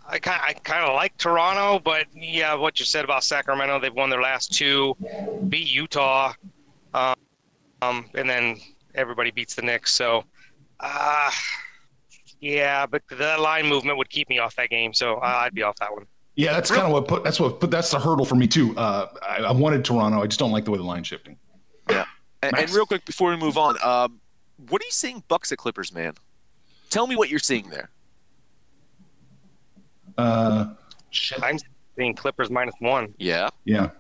I 0.09 0.19
kind 0.19 0.41
I 0.47 0.53
kind 0.53 0.85
of 0.85 0.95
like 0.95 1.17
Toronto, 1.17 1.79
but 1.79 2.07
yeah, 2.15 2.55
what 2.55 2.79
you 2.81 2.87
said 2.87 3.05
about 3.05 3.25
Sacramento, 3.25 3.81
they've 3.81 3.95
won 3.95 4.11
their 4.11 4.23
last 4.23 4.53
two, 4.53 4.97
beat 5.49 5.69
Utah, 5.69 6.33
um, 6.95 7.15
um 7.81 8.07
and 8.15 8.29
then 8.29 8.59
everybody 8.95 9.31
beats 9.31 9.55
the 9.55 9.63
Knicks. 9.63 9.95
So, 9.95 10.25
uh, 10.81 11.31
yeah, 12.41 12.87
but 12.87 13.03
the 13.09 13.37
line 13.39 13.67
movement 13.67 13.99
would 13.99 14.11
keep 14.11 14.29
me 14.29 14.39
off 14.39 14.57
that 14.57 14.71
game, 14.71 14.93
so 14.93 15.21
I'd 15.21 15.55
be 15.55 15.63
off 15.63 15.77
that 15.77 15.93
one. 15.93 16.07
Yeah, 16.35 16.53
that's 16.53 16.71
kind 16.71 16.87
of 16.87 16.93
what 16.93 17.09
put 17.09 17.25
that's 17.25 17.39
what 17.39 17.61
put 17.61 17.71
that's 17.71 17.91
the 17.91 18.01
hurdle 18.01 18.25
for 18.25 18.37
me 18.37 18.47
too. 18.47 18.77
Uh, 18.77 19.09
I, 19.23 19.37
I, 19.43 19.53
wanted 19.53 19.85
Toronto. 19.85 20.23
I 20.23 20.27
just 20.27 20.39
don't 20.39 20.51
like 20.51 20.65
the 20.65 20.71
way 20.71 20.79
the 20.79 20.85
line's 20.85 21.07
shifting. 21.07 21.37
Yeah, 21.91 22.07
and, 22.43 22.57
and 22.57 22.71
real 22.71 22.87
quick 22.87 23.05
before 23.05 23.31
we 23.31 23.37
move 23.37 23.59
on, 23.59 23.77
um, 23.83 24.21
what 24.69 24.81
are 24.81 24.85
you 24.85 24.91
seeing 24.91 25.23
Bucks 25.29 25.53
at 25.53 25.59
Clippers, 25.59 25.93
man? 25.93 26.15
Tell 26.89 27.07
me 27.07 27.17
what 27.17 27.29
you're 27.29 27.39
seeing 27.39 27.69
there. 27.69 27.91
Uh, 30.17 30.69
I'm 31.43 31.59
seeing 31.97 32.15
Clippers 32.15 32.49
minus 32.51 32.75
one. 32.79 33.15
Yeah, 33.19 33.51
yeah, 33.65 33.91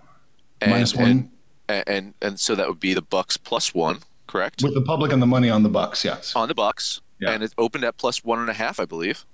and, 0.62 0.70
minus 0.70 0.94
one, 0.94 1.30
and, 1.68 1.84
and 1.86 2.14
and 2.22 2.40
so 2.40 2.54
that 2.54 2.66
would 2.66 2.80
be 2.80 2.94
the 2.94 3.02
Bucks 3.02 3.36
plus 3.36 3.74
one, 3.74 3.98
correct? 4.26 4.62
With 4.62 4.72
the 4.72 4.82
public 4.82 5.12
and 5.12 5.20
the 5.20 5.26
money 5.26 5.50
on 5.50 5.64
the 5.64 5.68
Bucks, 5.68 6.02
yes, 6.02 6.34
on 6.34 6.48
the 6.48 6.54
Bucks, 6.54 7.02
yeah. 7.20 7.32
and 7.32 7.42
it 7.42 7.52
opened 7.58 7.84
at 7.84 7.98
plus 7.98 8.24
one 8.24 8.38
and 8.38 8.48
a 8.48 8.54
half, 8.54 8.80
I 8.80 8.86
believe 8.86 9.26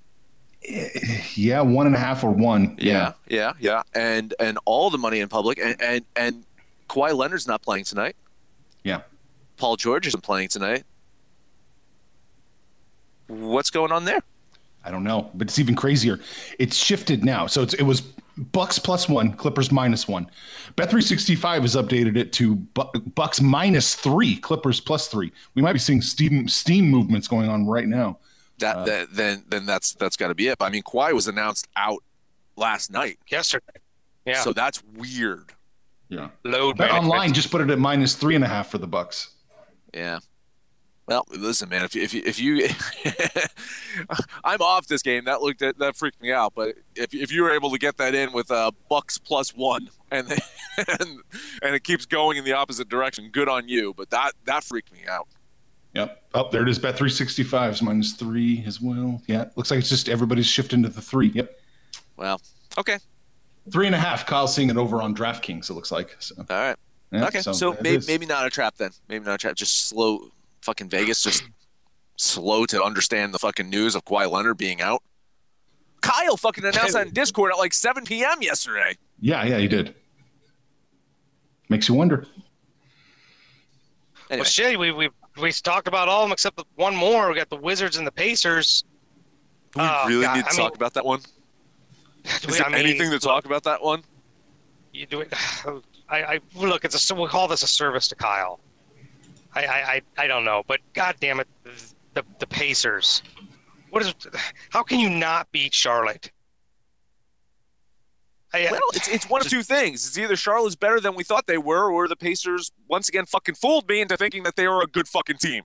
yeah, 1.35 1.61
one 1.61 1.85
and 1.87 1.95
a 1.95 1.99
half 1.99 2.23
or 2.23 2.31
one. 2.31 2.75
Yeah, 2.79 3.13
yeah, 3.27 3.53
yeah, 3.59 3.83
and 3.93 4.33
and 4.39 4.57
all 4.65 4.89
the 4.89 4.97
money 4.97 5.19
in 5.19 5.29
public, 5.29 5.59
and 5.59 5.81
and 5.81 6.05
and 6.15 6.45
Kawhi 6.89 7.13
Leonard's 7.15 7.47
not 7.47 7.61
playing 7.61 7.85
tonight. 7.85 8.15
Yeah, 8.83 9.01
Paul 9.57 9.77
George 9.77 10.07
isn't 10.07 10.21
playing 10.21 10.49
tonight. 10.49 10.83
What's 13.27 13.69
going 13.69 13.91
on 13.91 14.05
there? 14.05 14.21
I 14.83 14.91
don't 14.91 15.03
know, 15.03 15.29
but 15.33 15.47
it's 15.47 15.59
even 15.59 15.75
crazier. 15.75 16.19
It's 16.57 16.75
shifted 16.75 17.23
now, 17.23 17.47
so 17.47 17.61
it's, 17.61 17.73
it 17.75 17.83
was 17.83 18.01
Bucks 18.37 18.79
plus 18.79 19.09
one, 19.09 19.33
Clippers 19.33 19.71
minus 19.71 20.07
one. 20.07 20.29
Bet365 20.77 21.61
has 21.61 21.75
updated 21.75 22.15
it 22.15 22.31
to 22.33 22.55
Bucks 22.55 23.41
minus 23.41 23.95
three, 23.95 24.37
Clippers 24.37 24.79
plus 24.79 25.09
three. 25.09 25.31
We 25.53 25.61
might 25.61 25.73
be 25.73 25.79
seeing 25.79 26.01
steam, 26.01 26.47
steam 26.47 26.89
movements 26.89 27.27
going 27.27 27.49
on 27.49 27.67
right 27.67 27.87
now. 27.87 28.17
That, 28.59 28.75
Uh, 28.77 28.85
that 28.85 29.07
then 29.13 29.43
then 29.47 29.65
that's 29.65 29.93
that's 29.93 30.15
got 30.17 30.27
to 30.29 30.35
be 30.35 30.47
it. 30.47 30.57
But 30.57 30.65
I 30.65 30.69
mean, 30.69 30.83
Kawhi 30.83 31.13
was 31.13 31.27
announced 31.27 31.67
out 31.75 32.03
last 32.55 32.91
night, 32.91 33.17
Yesterday. 33.29 33.65
Yeah. 34.25 34.41
so 34.41 34.53
that's 34.53 34.83
weird. 34.95 35.53
Yeah. 36.09 36.29
Load 36.43 36.77
Bet 36.77 36.89
management. 36.89 37.13
online 37.13 37.33
just 37.33 37.51
put 37.51 37.61
it 37.61 37.69
at 37.69 37.79
minus 37.79 38.15
three 38.15 38.35
and 38.35 38.43
a 38.43 38.47
half 38.47 38.69
for 38.69 38.77
the 38.77 38.87
Bucks. 38.87 39.31
Yeah. 39.93 40.19
Well, 41.07 41.25
listen, 41.31 41.69
man. 41.69 41.83
If 41.83 41.95
you, 41.95 42.03
if 42.03 42.13
you, 42.13 42.21
if 42.23 42.39
you 42.39 42.67
I'm 44.43 44.61
off 44.61 44.85
this 44.85 45.01
game. 45.01 45.25
That 45.25 45.41
looked 45.41 45.63
at, 45.63 45.79
that 45.79 45.95
freaked 45.95 46.21
me 46.21 46.31
out. 46.31 46.53
But 46.55 46.75
if 46.95 47.13
if 47.15 47.31
you 47.31 47.41
were 47.41 47.51
able 47.51 47.71
to 47.71 47.79
get 47.79 47.97
that 47.97 48.13
in 48.13 48.31
with 48.31 48.51
uh, 48.51 48.69
Bucks 48.89 49.17
plus 49.17 49.49
one, 49.55 49.89
and 50.11 50.29
and 50.77 51.19
and 51.63 51.75
it 51.75 51.83
keeps 51.83 52.05
going 52.05 52.37
in 52.37 52.45
the 52.45 52.53
opposite 52.53 52.89
direction, 52.89 53.29
good 53.31 53.49
on 53.49 53.67
you. 53.67 53.93
But 53.95 54.11
that 54.11 54.33
that 54.45 54.63
freaked 54.63 54.93
me 54.93 54.99
out. 55.09 55.27
Yep. 55.93 56.23
Oh, 56.33 56.49
there 56.51 56.61
it 56.61 56.69
is. 56.69 56.77
Bet 56.77 56.95
365 56.95 57.73
is 57.73 57.81
minus 57.81 58.13
three 58.13 58.63
as 58.65 58.79
well. 58.79 59.21
Yeah. 59.27 59.45
Looks 59.55 59.71
like 59.71 59.79
it's 59.79 59.89
just 59.89 60.07
everybody's 60.07 60.45
shifting 60.45 60.83
to 60.83 60.89
the 60.89 61.01
three. 61.01 61.29
Yep. 61.29 61.59
Well, 62.17 62.41
okay, 62.77 62.97
Three 63.71 63.85
and 63.85 63.95
a 63.95 63.99
half. 63.99 64.25
Kyle's 64.25 64.53
seeing 64.53 64.69
it 64.69 64.77
over 64.77 65.01
on 65.01 65.15
DraftKings, 65.15 65.69
it 65.69 65.73
looks 65.73 65.91
like. 65.91 66.15
So, 66.19 66.35
all 66.37 66.45
right, 66.49 66.75
yeah, 67.11 67.27
okay. 67.27 67.39
So, 67.41 67.53
there 67.53 67.73
it 67.73 67.81
maybe 67.83 68.03
maybe 68.07 68.25
not 68.25 68.45
a 68.45 68.49
trap 68.49 68.75
then. 68.77 68.91
Maybe 69.07 69.25
not 69.25 69.35
a 69.35 69.37
trap. 69.37 69.55
Just 69.55 69.87
slow. 69.87 70.29
Fucking 70.61 70.89
Vegas 70.89 71.23
just 71.23 71.43
slow 72.17 72.65
to 72.65 72.83
understand 72.83 73.33
the 73.33 73.39
fucking 73.39 73.69
news 73.69 73.95
of 73.95 74.03
Kawhi 74.03 74.29
Leonard 74.29 74.57
being 74.57 74.81
out. 74.81 75.01
Kyle 76.01 76.35
fucking 76.35 76.65
announced 76.65 76.93
that 76.93 77.07
in 77.07 77.13
Discord 77.13 77.51
at 77.53 77.57
like 77.57 77.73
7 77.73 78.03
p.m. 78.03 78.41
yesterday. 78.41 78.97
Yeah, 79.21 79.43
yeah, 79.45 79.57
he 79.57 79.67
did. 79.69 79.95
Makes 81.69 81.87
you 81.87 81.95
wonder. 81.95 82.25
Anyway, 84.29 84.39
Well, 84.39 84.43
shit, 84.43 84.77
we 84.79 84.91
we 84.91 85.09
we 85.41 85.51
talked 85.51 85.87
about 85.87 86.07
all 86.07 86.23
of 86.23 86.29
them 86.29 86.33
except 86.33 86.61
one 86.75 86.95
more. 86.95 87.29
We 87.29 87.35
got 87.35 87.49
the 87.49 87.55
Wizards 87.57 87.97
and 87.97 88.05
the 88.05 88.11
Pacers. 88.11 88.83
do 89.73 89.81
we 89.81 89.85
Oh, 89.87 90.05
really 90.07 90.21
God, 90.23 90.35
need 90.37 90.45
to 90.45 90.51
I 90.51 90.55
talk 90.55 90.71
mean- 90.73 90.75
about 90.77 90.93
that 90.95 91.05
one? 91.05 91.19
Do 91.19 92.29
Is 92.29 92.45
we- 92.47 92.53
there 92.57 92.65
I 92.65 92.69
mean, 92.69 92.79
anything 92.85 93.11
to 93.11 93.19
talk 93.19 93.45
about 93.45 93.63
that 93.63 93.81
one? 93.81 94.03
you 94.91 95.05
do 95.05 95.21
it. 95.21 95.31
I, 96.09 96.23
I 96.23 96.39
look. 96.55 96.83
It's 96.83 97.09
a 97.11 97.15
we'll 97.15 97.27
call 97.27 97.47
this 97.47 97.61
a 97.63 97.67
service 97.67 98.07
to 98.09 98.15
Kyle. 98.15 98.59
I 99.53 99.65
I, 99.65 99.75
I, 99.93 100.01
I 100.23 100.27
don't 100.27 100.43
know, 100.43 100.63
but 100.67 100.79
god 100.93 101.15
damn 101.19 101.39
it, 101.39 101.47
the 102.15 102.23
the 102.39 102.47
Pacers. 102.47 103.21
What 103.91 104.01
is? 104.03 104.13
How 104.69 104.81
can 104.83 104.99
you 104.99 105.09
not 105.09 105.51
beat 105.51 105.73
Charlotte? 105.73 106.31
I, 108.53 108.67
Well, 108.71 108.79
it's 108.93 109.07
it's 109.07 109.29
one 109.29 109.41
of 109.41 109.47
two 109.47 109.61
things. 109.63 110.07
It's 110.07 110.17
either 110.17 110.35
Charlotte's 110.35 110.75
better 110.75 110.99
than 110.99 111.13
we 111.15 111.23
thought 111.23 111.45
they 111.47 111.57
were, 111.59 111.91
or 111.91 112.07
the 112.07 112.15
Pacers 112.15 112.71
once 112.87 113.07
again 113.07 113.25
fucking 113.25 113.55
fooled 113.55 113.87
me 113.87 114.01
into 114.01 114.17
thinking 114.17 114.43
that 114.43 114.55
they 114.55 114.67
were 114.67 114.81
a 114.81 114.87
good 114.87 115.07
fucking 115.07 115.37
team. 115.37 115.63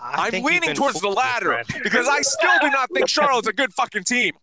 I 0.00 0.30
I'm 0.32 0.42
leaning 0.42 0.74
towards 0.74 1.00
the 1.00 1.08
latter 1.08 1.62
because 1.82 2.08
I 2.08 2.20
still 2.22 2.58
do 2.60 2.70
not 2.70 2.90
think 2.92 3.08
Charlotte's 3.08 3.48
a 3.48 3.52
good 3.52 3.72
fucking 3.74 4.04
team. 4.04 4.34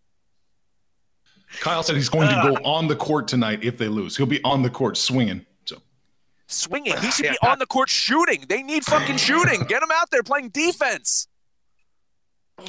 Kyle 1.60 1.84
said 1.84 1.96
he's 1.96 2.10
going 2.10 2.28
to 2.30 2.36
Uh. 2.36 2.52
go 2.52 2.64
on 2.64 2.88
the 2.88 2.96
court 2.96 3.28
tonight 3.28 3.64
if 3.64 3.78
they 3.78 3.88
lose. 3.88 4.16
He'll 4.18 4.26
be 4.26 4.44
on 4.44 4.62
the 4.64 4.70
court 4.70 4.98
swinging. 4.98 5.46
So 5.66 5.82
Swinging, 6.48 6.96
he 6.98 7.12
should 7.12 7.24
be 7.30 7.38
Yeah. 7.42 7.50
on 7.52 7.60
the 7.60 7.66
court 7.66 7.90
shooting. 7.90 8.46
They 8.48 8.64
need 8.64 8.86
fucking 8.86 9.18
shooting. 9.18 9.64
Get 9.64 9.82
him 9.84 9.90
out 9.94 10.10
there 10.12 10.24
playing 10.24 10.50
defense. 10.50 11.28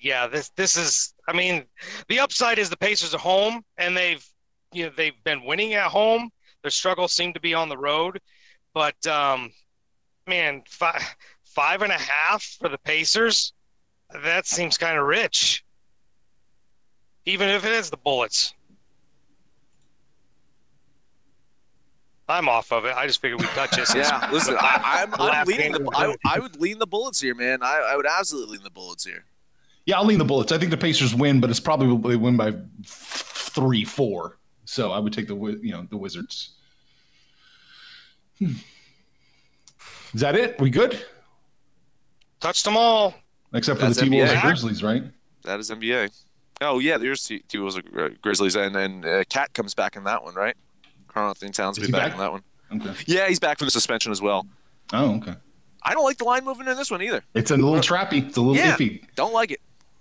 yeah, 0.00 0.26
this 0.26 0.50
this 0.50 0.76
is. 0.76 1.14
I 1.28 1.32
mean, 1.32 1.64
the 2.08 2.20
upside 2.20 2.58
is 2.58 2.70
the 2.70 2.76
Pacers 2.76 3.14
are 3.14 3.18
home, 3.18 3.62
and 3.76 3.96
they've 3.96 4.24
you 4.72 4.86
know 4.86 4.92
they've 4.96 5.22
been 5.24 5.44
winning 5.44 5.74
at 5.74 5.90
home. 5.90 6.30
Their 6.62 6.70
struggles 6.70 7.12
seem 7.12 7.32
to 7.34 7.40
be 7.40 7.54
on 7.54 7.68
the 7.68 7.78
road, 7.78 8.20
but 8.74 9.06
um, 9.06 9.50
man, 10.26 10.62
five 10.68 11.02
five 11.44 11.82
and 11.82 11.92
a 11.92 11.98
half 11.98 12.42
for 12.42 12.68
the 12.68 12.78
Pacers. 12.78 13.52
That 14.24 14.46
seems 14.46 14.76
kind 14.76 14.98
of 14.98 15.06
rich, 15.06 15.64
even 17.26 17.48
if 17.48 17.64
it 17.64 17.72
is 17.72 17.90
the 17.90 17.96
Bullets. 17.96 18.54
I'm 22.28 22.48
off 22.48 22.72
of 22.72 22.84
it. 22.84 22.94
I 22.94 23.06
just 23.08 23.20
figured 23.20 23.40
we'd 23.40 23.50
touch 23.50 23.76
it. 23.76 23.88
Yeah, 23.94 24.28
listen, 24.32 24.56
I, 24.60 25.02
I'm, 25.02 25.14
I'm 25.14 25.28
Laugh 25.28 25.46
leaning 25.46 25.72
the. 25.72 25.90
I, 25.94 26.14
I 26.24 26.38
would 26.38 26.60
lean 26.60 26.78
the 26.78 26.86
Bullets 26.86 27.20
here, 27.20 27.34
man. 27.34 27.58
I, 27.62 27.88
I 27.90 27.96
would 27.96 28.06
absolutely 28.06 28.56
lean 28.56 28.64
the 28.64 28.70
Bullets 28.70 29.04
here. 29.04 29.24
Yeah, 29.86 29.98
I'll 29.98 30.04
lean 30.04 30.18
the 30.18 30.24
Bullets. 30.24 30.52
I 30.52 30.58
think 30.58 30.70
the 30.70 30.76
Pacers 30.76 31.14
win, 31.14 31.40
but 31.40 31.50
it's 31.50 31.60
probably 31.60 32.10
they 32.10 32.16
win 32.16 32.36
by 32.36 32.52
three, 32.86 33.84
four. 33.84 34.38
So 34.64 34.92
I 34.92 34.98
would 34.98 35.12
take 35.12 35.26
the 35.28 35.34
you 35.62 35.72
know 35.72 35.86
the 35.90 35.96
Wizards. 35.96 36.52
Hmm. 38.38 38.52
Is 40.14 40.20
that 40.20 40.34
it? 40.36 40.60
We 40.60 40.70
good? 40.70 41.04
Touched 42.40 42.64
them 42.64 42.76
all. 42.76 43.14
Except 43.52 43.80
for 43.80 43.86
That's 43.86 43.98
the 43.98 44.06
T 44.06 44.10
Wolves 44.16 44.32
and 44.32 44.42
Grizzlies, 44.42 44.82
right? 44.82 45.02
That 45.42 45.60
is 45.60 45.70
NBA. 45.70 46.10
Oh 46.60 46.78
yeah, 46.78 46.98
there's 46.98 47.24
T 47.26 47.40
T 47.48 47.58
Wolves 47.58 47.78
uh, 47.78 48.08
Grizzlies, 48.22 48.56
and 48.56 48.76
and 48.76 49.04
uh, 49.04 49.24
KAT 49.28 49.52
comes 49.54 49.74
back 49.74 49.96
in 49.96 50.04
that 50.04 50.22
one, 50.22 50.34
right? 50.34 50.56
Karl-Anthony 51.08 51.50
Towns 51.50 51.78
will 51.78 51.86
be 51.86 51.92
back, 51.92 52.02
back? 52.02 52.12
in 52.12 52.18
that 52.18 52.30
one. 52.30 52.42
Okay. 52.72 52.94
Yeah, 53.06 53.26
he's 53.28 53.40
back 53.40 53.58
from 53.58 53.66
the 53.66 53.72
suspension 53.72 54.12
as 54.12 54.22
well. 54.22 54.46
Oh, 54.92 55.16
okay. 55.16 55.34
I 55.82 55.94
don't 55.94 56.04
like 56.04 56.18
the 56.18 56.24
line 56.24 56.44
moving 56.44 56.68
in 56.68 56.76
this 56.76 56.90
one 56.90 57.02
either. 57.02 57.24
It's 57.34 57.50
a 57.50 57.56
little 57.56 57.76
trappy. 57.76 58.28
It's 58.28 58.36
a 58.36 58.40
little 58.40 58.54
Yeah. 58.56 58.76
iffy. 58.76 59.02
Don't 59.16 59.32
like 59.32 59.50
it. 59.50 59.60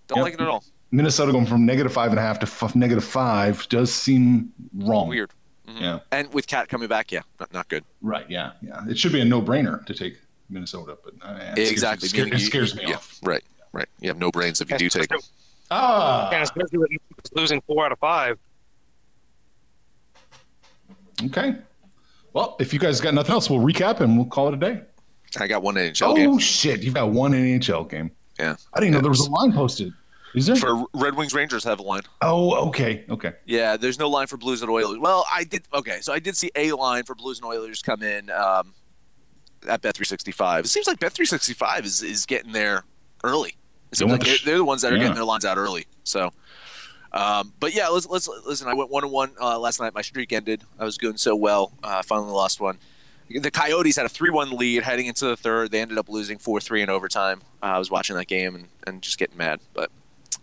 Don't 0.10 0.18
Yep. 0.18 0.24
like 0.26 0.34
it 0.34 0.42
at 0.42 0.48
all. 0.48 0.64
Minnesota 0.92 1.32
going 1.32 1.46
from 1.46 1.66
negative 1.66 1.94
five 1.94 2.10
and 2.10 2.20
a 2.20 2.22
half 2.22 2.40
to 2.40 2.46
f- 2.48 2.76
negative 2.76 3.04
five 3.04 3.66
does 3.70 3.94
seem 3.94 4.52
wrong. 4.76 5.08
Weird. 5.08 5.32
Mhm. 5.68 5.80
Yeah. 5.80 6.00
And 6.12 6.34
with 6.34 6.48
KAT 6.48 6.68
coming 6.68 6.88
back, 6.90 7.12
yeah, 7.12 7.22
not, 7.40 7.54
not 7.54 7.70
good. 7.70 7.84
Right. 8.02 8.26
Yeah. 8.30 8.54
Yeah. 8.62 8.82
It 8.90 8.98
should 8.98 9.12
be 9.14 9.22
a 9.22 9.26
no 9.26 9.40
brainer 9.42 9.86
to 9.86 9.94
take 9.94 10.18
Minnesota, 10.50 10.98
but 11.04 11.14
uh, 11.22 11.34
it 11.36 11.54
scares- 11.54 11.72
exactly. 11.72 12.06
It 12.08 12.10
scares, 12.10 12.32
it 12.42 12.46
scares 12.46 12.76
me 12.76 12.84
yeah, 12.88 12.96
off. 12.96 13.20
Right. 13.24 13.44
Right. 13.72 13.88
You 14.02 14.10
have 14.10 14.18
no 14.18 14.32
brains 14.32 14.62
if 14.62 14.72
you 14.72 14.78
do 14.80 14.90
take. 14.90 15.12
And 15.12 15.22
Ah. 15.70 16.32
especially 16.42 16.80
with 16.80 16.90
losing 17.36 17.62
four 17.62 17.86
out 17.86 17.92
of 17.92 18.00
five. 18.00 18.40
Okay. 21.26 21.56
Well, 22.34 22.56
if 22.60 22.74
you 22.74 22.80
guys 22.80 23.00
got 23.02 23.14
nothing 23.14 23.32
else, 23.34 23.50
we'll 23.50 23.60
recap 23.60 24.00
and 24.00 24.18
we'll 24.18 24.26
call 24.28 24.48
it 24.48 24.54
a 24.54 24.58
day. 24.58 24.82
I 25.40 25.48
got 25.48 25.62
one 25.62 25.76
NHL 25.76 26.08
oh 26.12 26.16
game. 26.16 26.30
Oh 26.32 26.40
shit! 26.40 26.82
You've 26.82 26.96
got 26.96 27.10
one 27.12 27.34
NHL 27.34 27.88
game. 27.88 28.10
Yeah. 28.40 28.56
I 28.74 28.80
didn't 28.80 28.94
know 28.96 29.02
there 29.02 29.12
was 29.12 29.20
a 29.28 29.30
line 29.30 29.54
posted. 29.54 29.94
Is 30.36 30.46
there? 30.46 30.56
For 30.56 30.86
Red 30.94 31.16
Wings 31.16 31.34
Rangers 31.34 31.64
have 31.64 31.80
a 31.80 31.84
line. 31.84 32.02
oh, 32.22 32.68
okay. 32.68 33.06
Okay. 33.10 33.34
Yeah, 33.46 33.78
there's 33.78 34.00
no 34.00 34.10
line 34.10 34.28
for 34.28 34.38
Blues 34.38 34.62
and 34.62 34.70
Oilers. 34.70 35.00
Well, 35.00 35.26
I 35.32 35.44
did. 35.44 35.64
Okay, 35.74 36.00
so 36.02 36.14
I 36.14 36.20
did 36.20 36.38
see 36.38 36.52
a 36.56 36.72
line 36.74 37.04
for 37.04 37.16
Blues 37.16 37.40
and 37.40 37.46
Oilers 37.46 37.82
come 37.82 38.04
in 38.04 38.30
um, 38.30 38.74
at 39.68 39.82
Bet365. 39.82 40.62
It 40.62 40.68
seems 40.68 40.88
like 40.88 41.00
Bet365 41.00 41.86
is, 41.86 42.04
is 42.04 42.26
getting 42.26 42.52
there 42.52 42.84
early. 43.24 43.56
It 43.92 43.98
seems 43.98 44.12
like 44.12 44.44
they're 44.44 44.58
the 44.58 44.64
ones 44.64 44.84
that 44.84 44.94
are 44.94 44.96
yeah. 44.96 45.04
getting 45.04 45.16
their 45.16 45.26
lines 45.26 45.46
out 45.46 45.58
early. 45.58 45.86
So, 46.04 46.32
um, 47.12 47.54
but 47.60 47.74
yeah, 47.74 47.88
let's 47.88 48.08
let's 48.08 48.28
listen. 48.46 48.68
I 48.68 48.76
went 48.76 48.92
one 48.92 49.04
and 49.04 49.12
one 49.12 49.32
uh, 49.42 49.58
last 49.58 49.80
night. 49.80 49.94
My 49.96 50.04
streak 50.04 50.32
ended. 50.32 50.64
I 50.78 50.86
was 50.86 50.98
doing 50.98 51.18
so 51.18 51.36
well. 51.36 51.74
Uh, 51.84 52.04
finally 52.04 52.32
lost 52.32 52.62
one. 52.62 52.78
The 53.30 53.52
Coyotes 53.52 53.96
had 53.96 54.08
a 54.08 54.10
three-one 54.10 54.58
lead 54.58 54.82
heading 54.82 55.06
into 55.06 55.26
the 55.28 55.38
third. 55.38 55.70
They 55.70 55.82
ended 55.82 56.00
up 56.00 56.10
losing 56.10 56.40
four-three 56.40 56.82
in 56.82 56.90
overtime. 56.90 57.42
Uh, 57.62 57.68
I 57.68 57.78
was 57.78 57.92
watching 57.92 58.16
that 58.16 58.26
game 58.26 58.56
and, 58.56 58.68
and 58.88 59.02
just 59.04 59.20
getting 59.20 59.38
mad, 59.38 59.60
but 59.76 59.92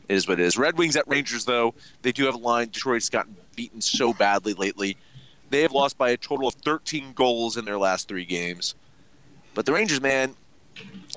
it 0.09 0.15
is 0.15 0.29
what 0.29 0.41
it 0.41 0.45
is. 0.45 0.57
Red 0.57 0.79
Wings 0.79 0.97
at 0.97 1.07
Rangers, 1.09 1.45
though, 1.45 1.75
they 2.03 2.13
do 2.13 2.27
have 2.27 2.35
a 2.35 2.39
line. 2.39 2.69
Detroit's 2.71 3.11
gotten 3.11 3.37
beaten 3.55 3.81
so 3.81 4.13
badly 4.13 4.55
lately. 4.55 4.97
They 5.51 5.63
have 5.63 5.73
lost 5.73 5.99
by 5.99 6.11
a 6.11 6.17
total 6.17 6.49
of 6.49 6.55
13 6.55 7.13
goals 7.13 7.57
in 7.57 7.65
their 7.65 7.79
last 7.79 8.09
three 8.09 8.25
games. 8.25 8.75
But 9.55 9.67
the 9.67 9.73
Rangers, 9.73 10.01
man, 10.01 10.37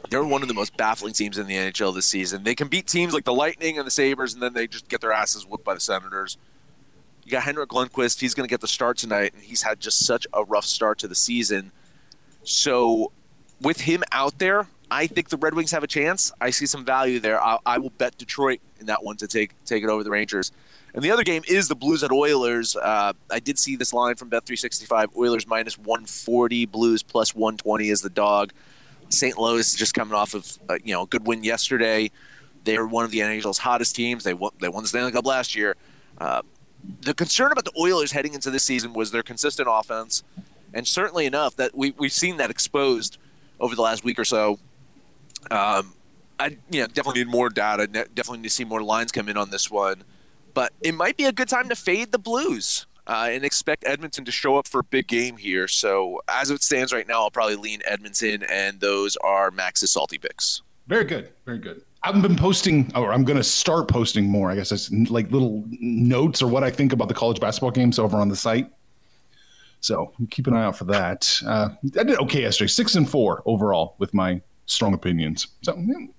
they're 0.09 0.23
one 0.23 0.41
of 0.41 0.47
the 0.47 0.53
most 0.53 0.77
baffling 0.77 1.13
teams 1.13 1.37
in 1.37 1.47
the 1.47 1.55
NHL 1.55 1.93
this 1.93 2.05
season. 2.05 2.43
They 2.43 2.55
can 2.55 2.67
beat 2.67 2.87
teams 2.87 3.13
like 3.13 3.25
the 3.25 3.33
Lightning 3.33 3.77
and 3.77 3.85
the 3.85 3.91
Sabres, 3.91 4.33
and 4.33 4.41
then 4.41 4.53
they 4.53 4.67
just 4.67 4.87
get 4.87 5.01
their 5.01 5.11
asses 5.11 5.45
whooped 5.45 5.65
by 5.65 5.73
the 5.73 5.79
Senators. 5.79 6.37
You 7.25 7.31
got 7.31 7.43
Henrik 7.43 7.69
Lundqvist. 7.69 8.19
He's 8.21 8.33
going 8.33 8.47
to 8.47 8.51
get 8.51 8.61
the 8.61 8.67
start 8.67 8.97
tonight, 8.97 9.33
and 9.33 9.43
he's 9.43 9.63
had 9.63 9.79
just 9.79 10.05
such 10.05 10.25
a 10.33 10.43
rough 10.43 10.65
start 10.65 10.99
to 10.99 11.07
the 11.07 11.15
season. 11.15 11.71
So, 12.43 13.11
with 13.61 13.81
him 13.81 14.03
out 14.11 14.39
there, 14.39 14.67
I 14.91 15.07
think 15.07 15.29
the 15.29 15.37
Red 15.37 15.53
Wings 15.53 15.71
have 15.71 15.83
a 15.83 15.87
chance. 15.87 16.31
I 16.41 16.49
see 16.49 16.65
some 16.65 16.83
value 16.83 17.19
there. 17.19 17.41
I, 17.41 17.59
I 17.65 17.77
will 17.77 17.91
bet 17.91 18.17
Detroit 18.17 18.59
in 18.79 18.87
that 18.87 19.03
one 19.03 19.17
to 19.17 19.27
take 19.27 19.51
take 19.65 19.83
it 19.83 19.89
over 19.89 20.03
the 20.03 20.09
Rangers. 20.09 20.51
And 20.93 21.03
the 21.03 21.11
other 21.11 21.23
game 21.23 21.43
is 21.47 21.67
the 21.67 21.75
Blues 21.75 22.03
at 22.03 22.11
Oilers. 22.11 22.75
Uh, 22.75 23.13
I 23.29 23.39
did 23.39 23.59
see 23.59 23.75
this 23.75 23.93
line 23.93 24.15
from 24.15 24.29
Bet365. 24.31 25.15
Oilers 25.15 25.45
minus 25.45 25.77
140, 25.77 26.65
Blues 26.65 27.03
plus 27.03 27.35
120 27.35 27.89
is 27.89 28.01
the 28.01 28.09
dog. 28.09 28.51
St. 29.09 29.37
Louis 29.37 29.67
is 29.67 29.75
just 29.75 29.93
coming 29.93 30.13
off 30.13 30.33
of 30.33 30.57
uh, 30.69 30.77
you 30.83 30.93
know 30.93 31.03
a 31.03 31.07
good 31.07 31.27
win 31.27 31.43
yesterday. 31.43 32.09
They 32.63 32.77
were 32.77 32.87
one 32.87 33.05
of 33.05 33.11
the 33.11 33.19
NHL's 33.19 33.59
hottest 33.59 33.95
teams. 33.95 34.23
They 34.23 34.33
won, 34.33 34.51
they 34.59 34.69
won 34.69 34.83
the 34.83 34.89
Stanley 34.89 35.11
Cup 35.11 35.25
last 35.25 35.55
year. 35.55 35.75
Uh, 36.17 36.41
the 37.01 37.13
concern 37.13 37.51
about 37.51 37.65
the 37.65 37.73
Oilers 37.79 38.11
heading 38.11 38.33
into 38.33 38.49
this 38.49 38.63
season 38.63 38.93
was 38.93 39.11
their 39.11 39.23
consistent 39.23 39.67
offense, 39.71 40.23
and 40.73 40.87
certainly 40.87 41.25
enough 41.25 41.55
that 41.57 41.75
we 41.75 41.91
we've 41.91 42.11
seen 42.11 42.37
that 42.37 42.49
exposed 42.49 43.17
over 43.59 43.75
the 43.75 43.81
last 43.81 44.03
week 44.03 44.17
or 44.17 44.25
so. 44.25 44.59
Um, 45.51 45.93
I 46.39 46.57
you 46.69 46.81
know 46.81 46.87
definitely 46.87 47.23
need 47.23 47.31
more 47.31 47.49
data. 47.49 47.87
Definitely 47.87 48.39
need 48.39 48.43
to 48.45 48.49
see 48.49 48.65
more 48.65 48.81
lines 48.81 49.11
come 49.11 49.29
in 49.29 49.37
on 49.37 49.49
this 49.49 49.69
one. 49.69 50.03
but 50.53 50.73
it 50.81 50.93
might 50.93 51.15
be 51.17 51.25
a 51.25 51.31
good 51.31 51.47
time 51.49 51.69
to 51.69 51.75
fade 51.75 52.11
the 52.11 52.19
Blues. 52.19 52.85
Uh, 53.07 53.27
and 53.31 53.43
expect 53.43 53.83
Edmonton 53.87 54.23
to 54.23 54.31
show 54.31 54.55
up 54.55 54.67
for 54.67 54.81
a 54.81 54.83
big 54.83 55.07
game 55.07 55.37
here. 55.37 55.67
So, 55.67 56.21
as 56.27 56.51
it 56.51 56.61
stands 56.61 56.93
right 56.93 57.07
now, 57.07 57.21
I'll 57.21 57.31
probably 57.31 57.55
lean 57.55 57.81
Edmonton, 57.83 58.43
and 58.43 58.79
those 58.81 59.17
are 59.17 59.49
Max's 59.49 59.89
salty 59.89 60.19
picks. 60.19 60.61
Very 60.85 61.05
good. 61.05 61.31
Very 61.43 61.57
good. 61.57 61.81
I've 62.03 62.21
been 62.21 62.35
posting, 62.35 62.91
or 62.95 63.11
I'm 63.11 63.23
going 63.23 63.37
to 63.37 63.43
start 63.43 63.87
posting 63.87 64.25
more. 64.25 64.51
I 64.51 64.55
guess 64.55 64.71
it's 64.71 64.91
like 64.91 65.31
little 65.31 65.63
notes 65.79 66.43
or 66.43 66.47
what 66.47 66.63
I 66.63 66.69
think 66.69 66.93
about 66.93 67.07
the 67.07 67.15
college 67.15 67.39
basketball 67.39 67.71
games 67.71 67.97
over 67.97 68.17
on 68.17 68.29
the 68.29 68.35
site. 68.35 68.69
So 69.81 70.13
keep 70.29 70.45
an 70.45 70.53
eye 70.53 70.65
out 70.65 70.77
for 70.77 70.85
that. 70.85 71.41
Uh, 71.43 71.69
I 71.97 72.03
did 72.03 72.19
okay 72.19 72.41
yesterday, 72.43 72.67
six 72.67 72.93
and 72.93 73.09
four 73.09 73.41
overall 73.45 73.95
with 73.97 74.13
my 74.13 74.41
strong 74.71 74.93
opinions. 74.93 75.47
So 75.61 75.75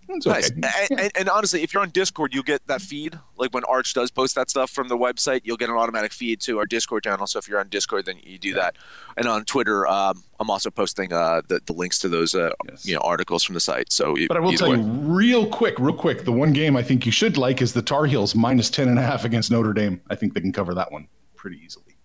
it's 0.09 0.27
okay. 0.27 0.41
Nice. 0.41 0.51
And, 0.51 1.01
and, 1.01 1.13
and, 1.15 1.29
honestly, 1.29 1.63
if 1.63 1.73
you're 1.73 1.83
on 1.83 1.91
Discord, 1.91 2.35
you'll 2.35 2.43
get 2.43 2.67
that 2.67 2.83
feed. 2.83 3.19
Like 3.37 3.55
when 3.55 3.65
Arch 3.65 3.95
does 3.95 4.11
post 4.11 4.35
that 4.35 4.51
stuff 4.51 4.71
from 4.71 4.89
the 4.89 4.97
website, 4.97 5.43
you'll 5.45 5.57
get 5.57 5.71
an 5.71 5.77
automatic 5.77 6.13
feed 6.13 6.41
to 6.43 6.59
our 6.59 6.67
Discord 6.67 7.05
channel. 7.05 7.27
So 7.27 7.39
if 7.39 7.49
you're 7.49 7.61
on 7.61 7.69
Discord, 7.69 8.07
then 8.07 8.17
you 8.23 8.39
do 8.39 8.55
that. 8.55 8.77
And 9.17 9.27
on 9.27 9.45
Twitter, 9.45 9.87
um, 9.87 10.23
I'm 10.41 10.51
also 10.51 10.71
posting 10.71 11.13
uh, 11.13 11.43
the, 11.47 11.61
the 11.65 11.73
links 11.73 11.99
to 12.01 12.09
those 12.09 12.35
uh, 12.35 12.51
yes. 12.69 12.87
you 12.87 12.95
know 12.95 13.01
articles 13.03 13.45
from 13.45 13.55
the 13.55 13.61
site. 13.61 13.93
So, 13.93 14.17
but 14.27 14.37
I 14.37 14.41
will 14.41 14.53
tell 14.53 14.71
way. 14.71 14.77
you 14.77 14.83
real 14.83 15.47
quick, 15.47 15.79
real 15.79 15.95
quick, 15.95 16.25
the 16.25 16.33
one 16.33 16.53
game 16.53 16.77
I 16.77 16.83
think 16.83 17.07
you 17.07 17.13
should 17.13 17.37
like 17.37 17.63
is 17.63 17.73
the 17.73 17.83
Tar 17.83 18.07
Heels 18.07 18.35
minus 18.35 18.71
ten 18.71 18.89
and 18.89 18.99
a 18.99 19.03
half 19.03 19.25
against 19.25 19.51
Notre 19.51 19.73
Dame. 19.73 20.01
I 20.11 20.17
think 20.17 20.35
they 20.35 20.41
can 20.41 20.53
cover 20.53 20.75
that 20.75 20.91
one 20.91 21.09
pretty 21.37 21.61
easily. 21.65 21.97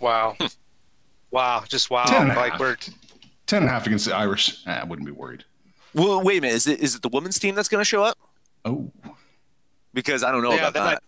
Wow. 0.00 0.36
Wow. 1.32 1.62
Just 1.68 1.90
wow. 1.90 2.04
like 2.34 2.58
we're 2.58 2.76
10 3.50 3.62
and 3.62 3.68
a 3.68 3.72
half 3.72 3.86
against 3.86 4.06
the 4.06 4.14
Irish. 4.14 4.64
Eh, 4.66 4.72
I 4.72 4.84
wouldn't 4.84 5.06
be 5.06 5.12
worried. 5.12 5.44
Well, 5.92 6.22
wait 6.22 6.38
a 6.38 6.40
minute. 6.40 6.54
Is 6.54 6.66
it 6.68 6.78
is 6.80 6.94
it 6.94 7.02
the 7.02 7.08
women's 7.08 7.38
team 7.38 7.56
that's 7.56 7.68
going 7.68 7.80
to 7.80 7.84
show 7.84 8.04
up? 8.04 8.16
Oh. 8.64 8.92
Because 9.92 10.22
I 10.22 10.30
don't 10.30 10.42
know 10.42 10.52
yeah, 10.52 10.68
about 10.68 10.74
that. 10.74 10.84
Might, 10.84 10.98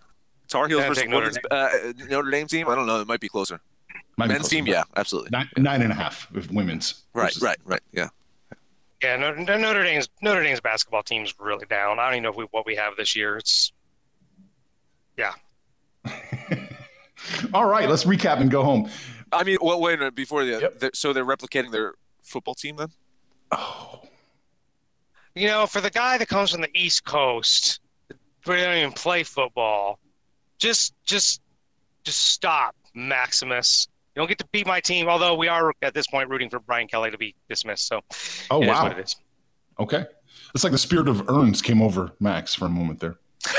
Tar 0.48 0.66
Heels 0.66 0.83
versus 0.85 1.05
Notre 1.07 1.31
Dame. 1.31 1.42
Uh, 1.50 1.68
Notre 2.11 2.31
Dame 2.31 2.48
team? 2.48 2.68
I 2.68 2.74
don't 2.74 2.87
know. 2.87 3.00
It 3.00 3.07
might 3.07 3.20
be 3.20 3.28
closer. 3.28 3.61
Might 4.16 4.26
Men's 4.26 4.40
be 4.40 4.40
closer, 4.40 4.57
team, 4.57 4.66
yeah, 4.66 4.83
absolutely. 4.96 5.31
Nine, 5.31 5.48
nine 5.57 5.83
and 5.83 5.92
a 5.92 5.94
half 5.94 6.31
with 6.33 6.50
women's. 6.50 7.05
Right, 7.14 7.35
right, 7.40 7.59
right. 7.64 7.81
Yeah. 7.92 8.09
Yeah, 9.02 9.16
Notre, 9.16 9.59
Notre 9.59 9.85
Dame's 9.85 10.09
Notre 10.20 10.42
Dame's 10.42 10.61
basketball 10.61 11.05
team's 11.05 11.35
really 11.38 11.66
down. 11.66 12.00
I 12.00 12.07
don't 12.07 12.14
even 12.14 12.22
know 12.24 12.33
we, 12.33 12.44
what 12.50 12.66
we 12.66 12.74
have 12.74 12.96
this 12.96 13.14
year. 13.14 13.37
It's 13.37 13.72
yeah. 15.16 15.33
All 17.55 17.66
right, 17.66 17.88
let's 17.88 18.05
recap 18.05 18.40
and 18.40 18.50
go 18.50 18.64
home. 18.64 18.90
I 19.33 19.44
mean, 19.44 19.59
well, 19.61 19.81
wait 19.81 19.94
a 19.94 19.98
minute 19.98 20.14
before 20.16 20.44
the 20.44 20.72
yep. 20.81 20.94
so 20.94 21.12
they're 21.12 21.24
replicating 21.24 21.70
their 21.70 21.94
football 22.33 22.55
team 22.55 22.77
then. 22.77 22.88
Oh, 23.53 24.03
you 25.35 25.47
know, 25.47 25.66
for 25.66 25.81
the 25.81 25.90
guy 25.90 26.18
that 26.18 26.29
comes 26.29 26.51
from 26.51 26.61
the 26.61 26.68
East 26.75 27.05
Coast, 27.05 27.81
we 28.47 28.57
don't 28.57 28.77
even 28.77 28.92
play 28.92 29.23
football. 29.23 29.99
Just, 30.59 30.95
just, 31.05 31.40
just 32.05 32.21
stop, 32.21 32.75
Maximus. 32.95 33.88
You 34.14 34.21
don't 34.21 34.29
get 34.29 34.38
to 34.38 34.47
beat 34.53 34.66
my 34.66 34.81
team. 34.81 35.09
Although 35.09 35.35
we 35.35 35.49
are 35.49 35.73
at 35.81 35.95
this 35.95 36.07
point 36.07 36.29
rooting 36.29 36.51
for 36.51 36.61
Brian 36.61 36.87
Kelly 36.87 37.11
to 37.11 37.18
be 37.18 37.35
dismissed. 37.49 37.87
So, 37.87 38.01
oh 38.51 38.59
wow, 38.59 38.87
it 38.88 38.99
is. 38.99 39.16
Okay, 39.81 40.05
it's 40.55 40.64
like 40.64 40.73
the 40.73 40.79
spirit 40.79 41.09
of 41.09 41.31
Earns 41.31 41.62
came 41.62 41.81
over 41.81 42.12
Max 42.21 42.55
for 42.55 42.66
a 42.66 42.68
moment 42.68 43.01
there. 43.01 43.16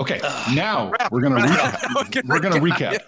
Okay, 0.00 0.18
uh, 0.24 0.52
now 0.54 0.90
we're 1.10 1.20
gonna 1.20 1.36
recap. 1.46 2.26
we're 2.26 2.40
gonna 2.40 2.56
recap. 2.56 3.00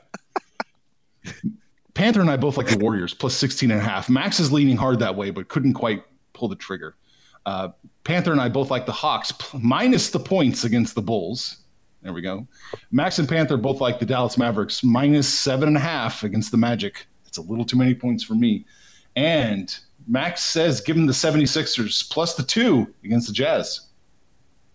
Panther 1.95 2.21
and 2.21 2.31
I 2.31 2.37
both 2.37 2.57
like 2.57 2.69
the 2.69 2.79
Warriors 2.79 3.13
plus 3.15 3.35
16 3.37 3.71
and 3.71 3.81
a 3.81 3.83
half. 3.83 4.09
Max 4.09 4.41
is 4.41 4.51
leaning 4.51 4.77
hard 4.77 4.99
that 5.01 5.15
way, 5.15 5.31
but 5.31 5.49
couldn't 5.49 5.75
quite 5.75 6.05
pull 6.33 6.49
the 6.49 6.57
trigger. 6.57 6.97
Uh, 7.45 7.71
Panther 8.05 8.33
and 8.33 8.41
I 8.41 8.49
both 8.49 8.71
like 8.71 8.87
the 8.87 8.93
Hawks 8.93 9.33
minus 9.53 10.11
the 10.11 10.19
points 10.19 10.65
against 10.65 10.95
the 10.95 11.03
Bulls. 11.03 11.59
There 12.03 12.13
we 12.13 12.23
go. 12.23 12.47
Max 12.91 13.19
and 13.19 13.29
Panther 13.29 13.57
both 13.57 13.81
like 13.81 13.99
the 13.99 14.07
Dallas 14.07 14.37
Mavericks 14.37 14.83
minus 14.83 15.33
seven 15.33 15.69
and 15.69 15.77
a 15.77 15.81
half 15.81 16.25
against 16.25 16.51
the 16.51 16.57
Magic. 16.57 17.07
It's 17.27 17.39
a 17.39 17.43
little 17.43 17.65
too 17.65 17.77
many 17.77 17.95
points 17.95 18.25
for 18.25 18.35
me. 18.35 18.65
And 19.15 19.75
Max 20.09 20.43
says 20.43 20.81
give 20.81 20.97
him 20.97 21.07
the 21.07 21.13
76ers 21.13 22.11
plus 22.11 22.35
the 22.35 22.43
two 22.43 22.93
against 23.05 23.29
the 23.29 23.33
Jazz. 23.33 23.89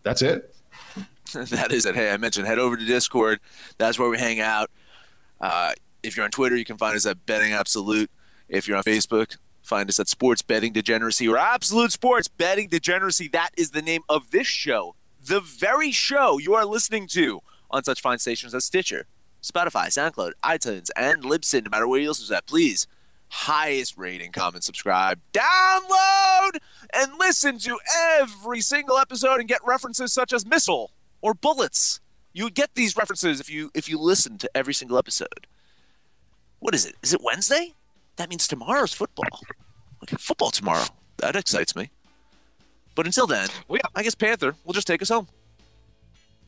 That's 0.03 0.21
it. 0.21 0.55
that 1.33 1.71
is 1.71 1.85
it. 1.85 1.95
Hey, 1.95 2.11
I 2.11 2.17
mentioned 2.17 2.47
head 2.47 2.59
over 2.59 2.77
to 2.77 2.85
Discord. 2.85 3.39
That's 3.77 3.99
where 3.99 4.09
we 4.09 4.17
hang 4.17 4.39
out. 4.39 4.71
Uh, 5.41 5.73
if 6.07 6.15
you're 6.15 6.23
on 6.23 6.31
Twitter, 6.31 6.55
you 6.55 6.65
can 6.65 6.77
find 6.77 6.95
us 6.95 7.05
at 7.05 7.25
Betting 7.25 7.53
Absolute. 7.53 8.09
If 8.47 8.67
you're 8.67 8.77
on 8.77 8.83
Facebook, 8.83 9.37
find 9.61 9.89
us 9.89 9.99
at 9.99 10.07
Sports 10.07 10.41
Betting 10.41 10.71
Degeneracy 10.71 11.27
or 11.27 11.37
Absolute 11.37 11.91
Sports 11.91 12.29
Betting 12.29 12.69
Degeneracy. 12.69 13.27
That 13.27 13.49
is 13.57 13.71
the 13.71 13.81
name 13.81 14.01
of 14.07 14.31
this 14.31 14.47
show, 14.47 14.95
the 15.23 15.41
very 15.41 15.91
show 15.91 16.37
you 16.37 16.53
are 16.55 16.65
listening 16.65 17.07
to 17.09 17.41
on 17.69 17.83
such 17.83 17.99
fine 18.01 18.19
stations 18.19 18.55
as 18.55 18.63
Stitcher, 18.63 19.05
Spotify, 19.43 19.87
SoundCloud, 19.87 20.31
iTunes, 20.43 20.89
and 20.95 21.23
Libsyn. 21.23 21.65
No 21.65 21.69
matter 21.69 21.87
where 21.87 21.99
you 21.99 22.07
listen 22.07 22.27
to 22.27 22.31
that, 22.31 22.47
please 22.47 22.87
highest 23.29 23.97
rating, 23.97 24.31
comment, 24.31 24.63
subscribe, 24.63 25.19
download, 25.33 26.51
and 26.93 27.11
listen 27.19 27.59
to 27.59 27.77
every 28.17 28.61
single 28.61 28.97
episode 28.97 29.39
and 29.39 29.49
get 29.49 29.59
references 29.65 30.13
such 30.13 30.31
as 30.31 30.45
Missile 30.45 30.91
or 31.21 31.33
bullets. 31.33 31.99
You 32.31 32.49
get 32.49 32.75
these 32.75 32.95
references 32.95 33.41
if 33.41 33.49
you 33.49 33.71
if 33.73 33.89
you 33.89 33.99
listen 33.99 34.37
to 34.37 34.49
every 34.55 34.73
single 34.73 34.97
episode. 34.97 35.47
What 36.59 36.73
is 36.75 36.85
it? 36.85 36.95
Is 37.03 37.13
it 37.13 37.21
Wednesday? 37.23 37.73
That 38.17 38.29
means 38.29 38.47
tomorrow's 38.47 38.93
football. 38.93 39.41
Okay, 40.03 40.17
football 40.19 40.51
tomorrow. 40.51 40.85
That 41.17 41.35
excites 41.35 41.75
me. 41.75 41.89
But 42.95 43.05
until 43.05 43.27
then, 43.27 43.47
we 43.67 43.79
have, 43.83 43.91
I 43.95 44.03
guess 44.03 44.15
Panther 44.15 44.55
will 44.65 44.73
just 44.73 44.87
take 44.87 45.01
us 45.01 45.09
home. 45.09 45.27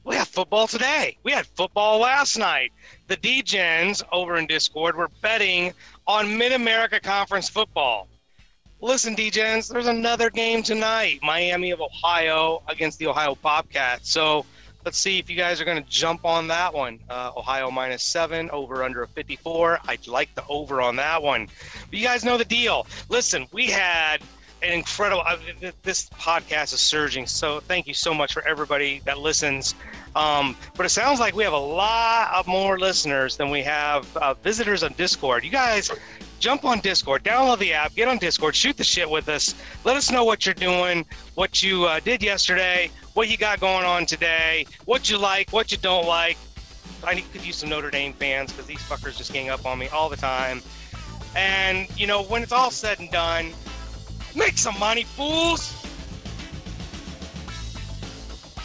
We 0.03 0.15
have 0.15 0.27
football 0.27 0.65
today. 0.65 1.17
We 1.23 1.31
had 1.31 1.45
football 1.45 1.99
last 1.99 2.37
night. 2.37 2.71
The 3.07 3.17
DGens 3.17 4.01
over 4.11 4.37
in 4.37 4.47
Discord 4.47 4.95
were 4.95 5.09
betting 5.21 5.73
on 6.07 6.35
Mid 6.37 6.53
America 6.53 6.99
Conference 6.99 7.49
football. 7.49 8.07
Listen, 8.81 9.15
DGens, 9.15 9.71
there's 9.71 9.87
another 9.87 10.29
game 10.29 10.63
tonight. 10.63 11.19
Miami 11.21 11.71
of 11.71 11.81
Ohio 11.81 12.63
against 12.67 12.97
the 12.97 13.07
Ohio 13.07 13.35
Bobcats. 13.35 14.09
So 14.09 14.45
let's 14.89 14.97
see 14.97 15.19
if 15.19 15.29
you 15.29 15.35
guys 15.35 15.61
are 15.61 15.65
going 15.65 15.77
to 15.77 15.87
jump 15.87 16.25
on 16.25 16.47
that 16.47 16.73
one. 16.73 16.97
Uh, 17.11 17.29
Ohio 17.37 17.69
minus 17.69 18.01
seven, 18.01 18.49
over 18.49 18.81
under 18.83 19.03
a 19.03 19.07
54. 19.09 19.77
I'd 19.87 20.07
like 20.07 20.33
the 20.33 20.43
over 20.49 20.81
on 20.81 20.95
that 20.95 21.21
one. 21.21 21.47
But 21.91 21.99
you 21.99 22.03
guys 22.03 22.25
know 22.25 22.39
the 22.39 22.45
deal. 22.45 22.87
Listen, 23.07 23.45
we 23.51 23.67
had 23.67 24.23
an 24.63 24.73
incredible. 24.73 25.21
Uh, 25.27 25.37
this 25.83 26.09
podcast 26.09 26.73
is 26.73 26.79
surging. 26.79 27.27
So 27.27 27.59
thank 27.59 27.85
you 27.85 27.93
so 27.93 28.15
much 28.15 28.33
for 28.33 28.43
everybody 28.47 28.99
that 29.05 29.19
listens. 29.19 29.75
Um, 30.15 30.57
but 30.75 30.87
it 30.87 30.89
sounds 30.89 31.19
like 31.19 31.35
we 31.35 31.43
have 31.43 31.53
a 31.53 31.55
lot 31.55 32.31
of 32.33 32.47
more 32.47 32.79
listeners 32.79 33.37
than 33.37 33.51
we 33.51 33.61
have 33.61 34.17
uh, 34.17 34.33
visitors 34.33 34.81
on 34.81 34.93
Discord. 34.93 35.43
You 35.43 35.51
guys 35.51 35.91
jump 36.39 36.65
on 36.65 36.79
Discord, 36.79 37.23
download 37.23 37.59
the 37.59 37.73
app, 37.73 37.93
get 37.93 38.07
on 38.07 38.17
Discord, 38.17 38.55
shoot 38.55 38.75
the 38.75 38.83
shit 38.83 39.07
with 39.07 39.29
us. 39.29 39.53
Let 39.83 39.97
us 39.97 40.09
know 40.09 40.23
what 40.23 40.47
you're 40.47 40.55
doing, 40.55 41.05
what 41.35 41.61
you 41.61 41.85
uh, 41.85 41.99
did 41.99 42.23
yesterday, 42.23 42.89
what 43.13 43.29
you 43.29 43.37
got 43.37 43.59
going 43.59 43.85
on 43.85 44.05
today, 44.05 44.65
what 44.85 45.09
you 45.09 45.17
like, 45.17 45.51
what 45.51 45.71
you 45.71 45.77
don't 45.77 46.05
like. 46.05 46.37
I 47.03 47.21
could 47.21 47.45
use 47.45 47.57
some 47.57 47.69
Notre 47.69 47.89
Dame 47.89 48.13
fans 48.13 48.51
because 48.51 48.67
these 48.67 48.79
fuckers 48.79 49.17
just 49.17 49.31
gang 49.31 49.49
up 49.49 49.65
on 49.65 49.79
me 49.79 49.87
all 49.87 50.09
the 50.09 50.17
time. 50.17 50.61
And, 51.35 51.87
you 51.97 52.07
know, 52.07 52.23
when 52.23 52.43
it's 52.43 52.51
all 52.51 52.71
said 52.71 52.99
and 52.99 53.09
done, 53.11 53.53
make 54.35 54.57
some 54.57 54.77
money, 54.79 55.03
fools! 55.03 55.75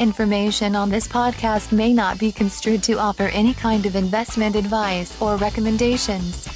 Information 0.00 0.74
on 0.74 0.90
this 0.90 1.06
podcast 1.06 1.70
may 1.70 1.92
not 1.92 2.18
be 2.18 2.32
construed 2.32 2.82
to 2.82 2.94
offer 2.98 3.28
any 3.28 3.54
kind 3.54 3.86
of 3.86 3.94
investment 3.94 4.56
advice 4.56 5.20
or 5.22 5.36
recommendations. 5.36 6.53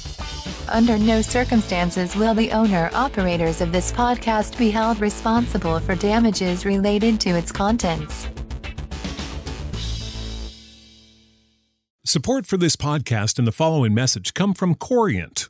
Under 0.71 0.97
no 0.97 1.21
circumstances 1.21 2.15
will 2.15 2.33
the 2.33 2.51
owner 2.51 2.89
operators 2.93 3.61
of 3.61 3.71
this 3.71 3.91
podcast 3.91 4.57
be 4.57 4.69
held 4.69 4.99
responsible 5.01 5.79
for 5.79 5.95
damages 5.95 6.65
related 6.65 7.19
to 7.21 7.31
its 7.31 7.51
contents. 7.51 8.27
Support 12.05 12.45
for 12.45 12.57
this 12.57 12.75
podcast 12.75 13.37
and 13.37 13.47
the 13.47 13.51
following 13.51 13.93
message 13.93 14.33
come 14.33 14.53
from 14.53 14.73
Corient 14.75 15.49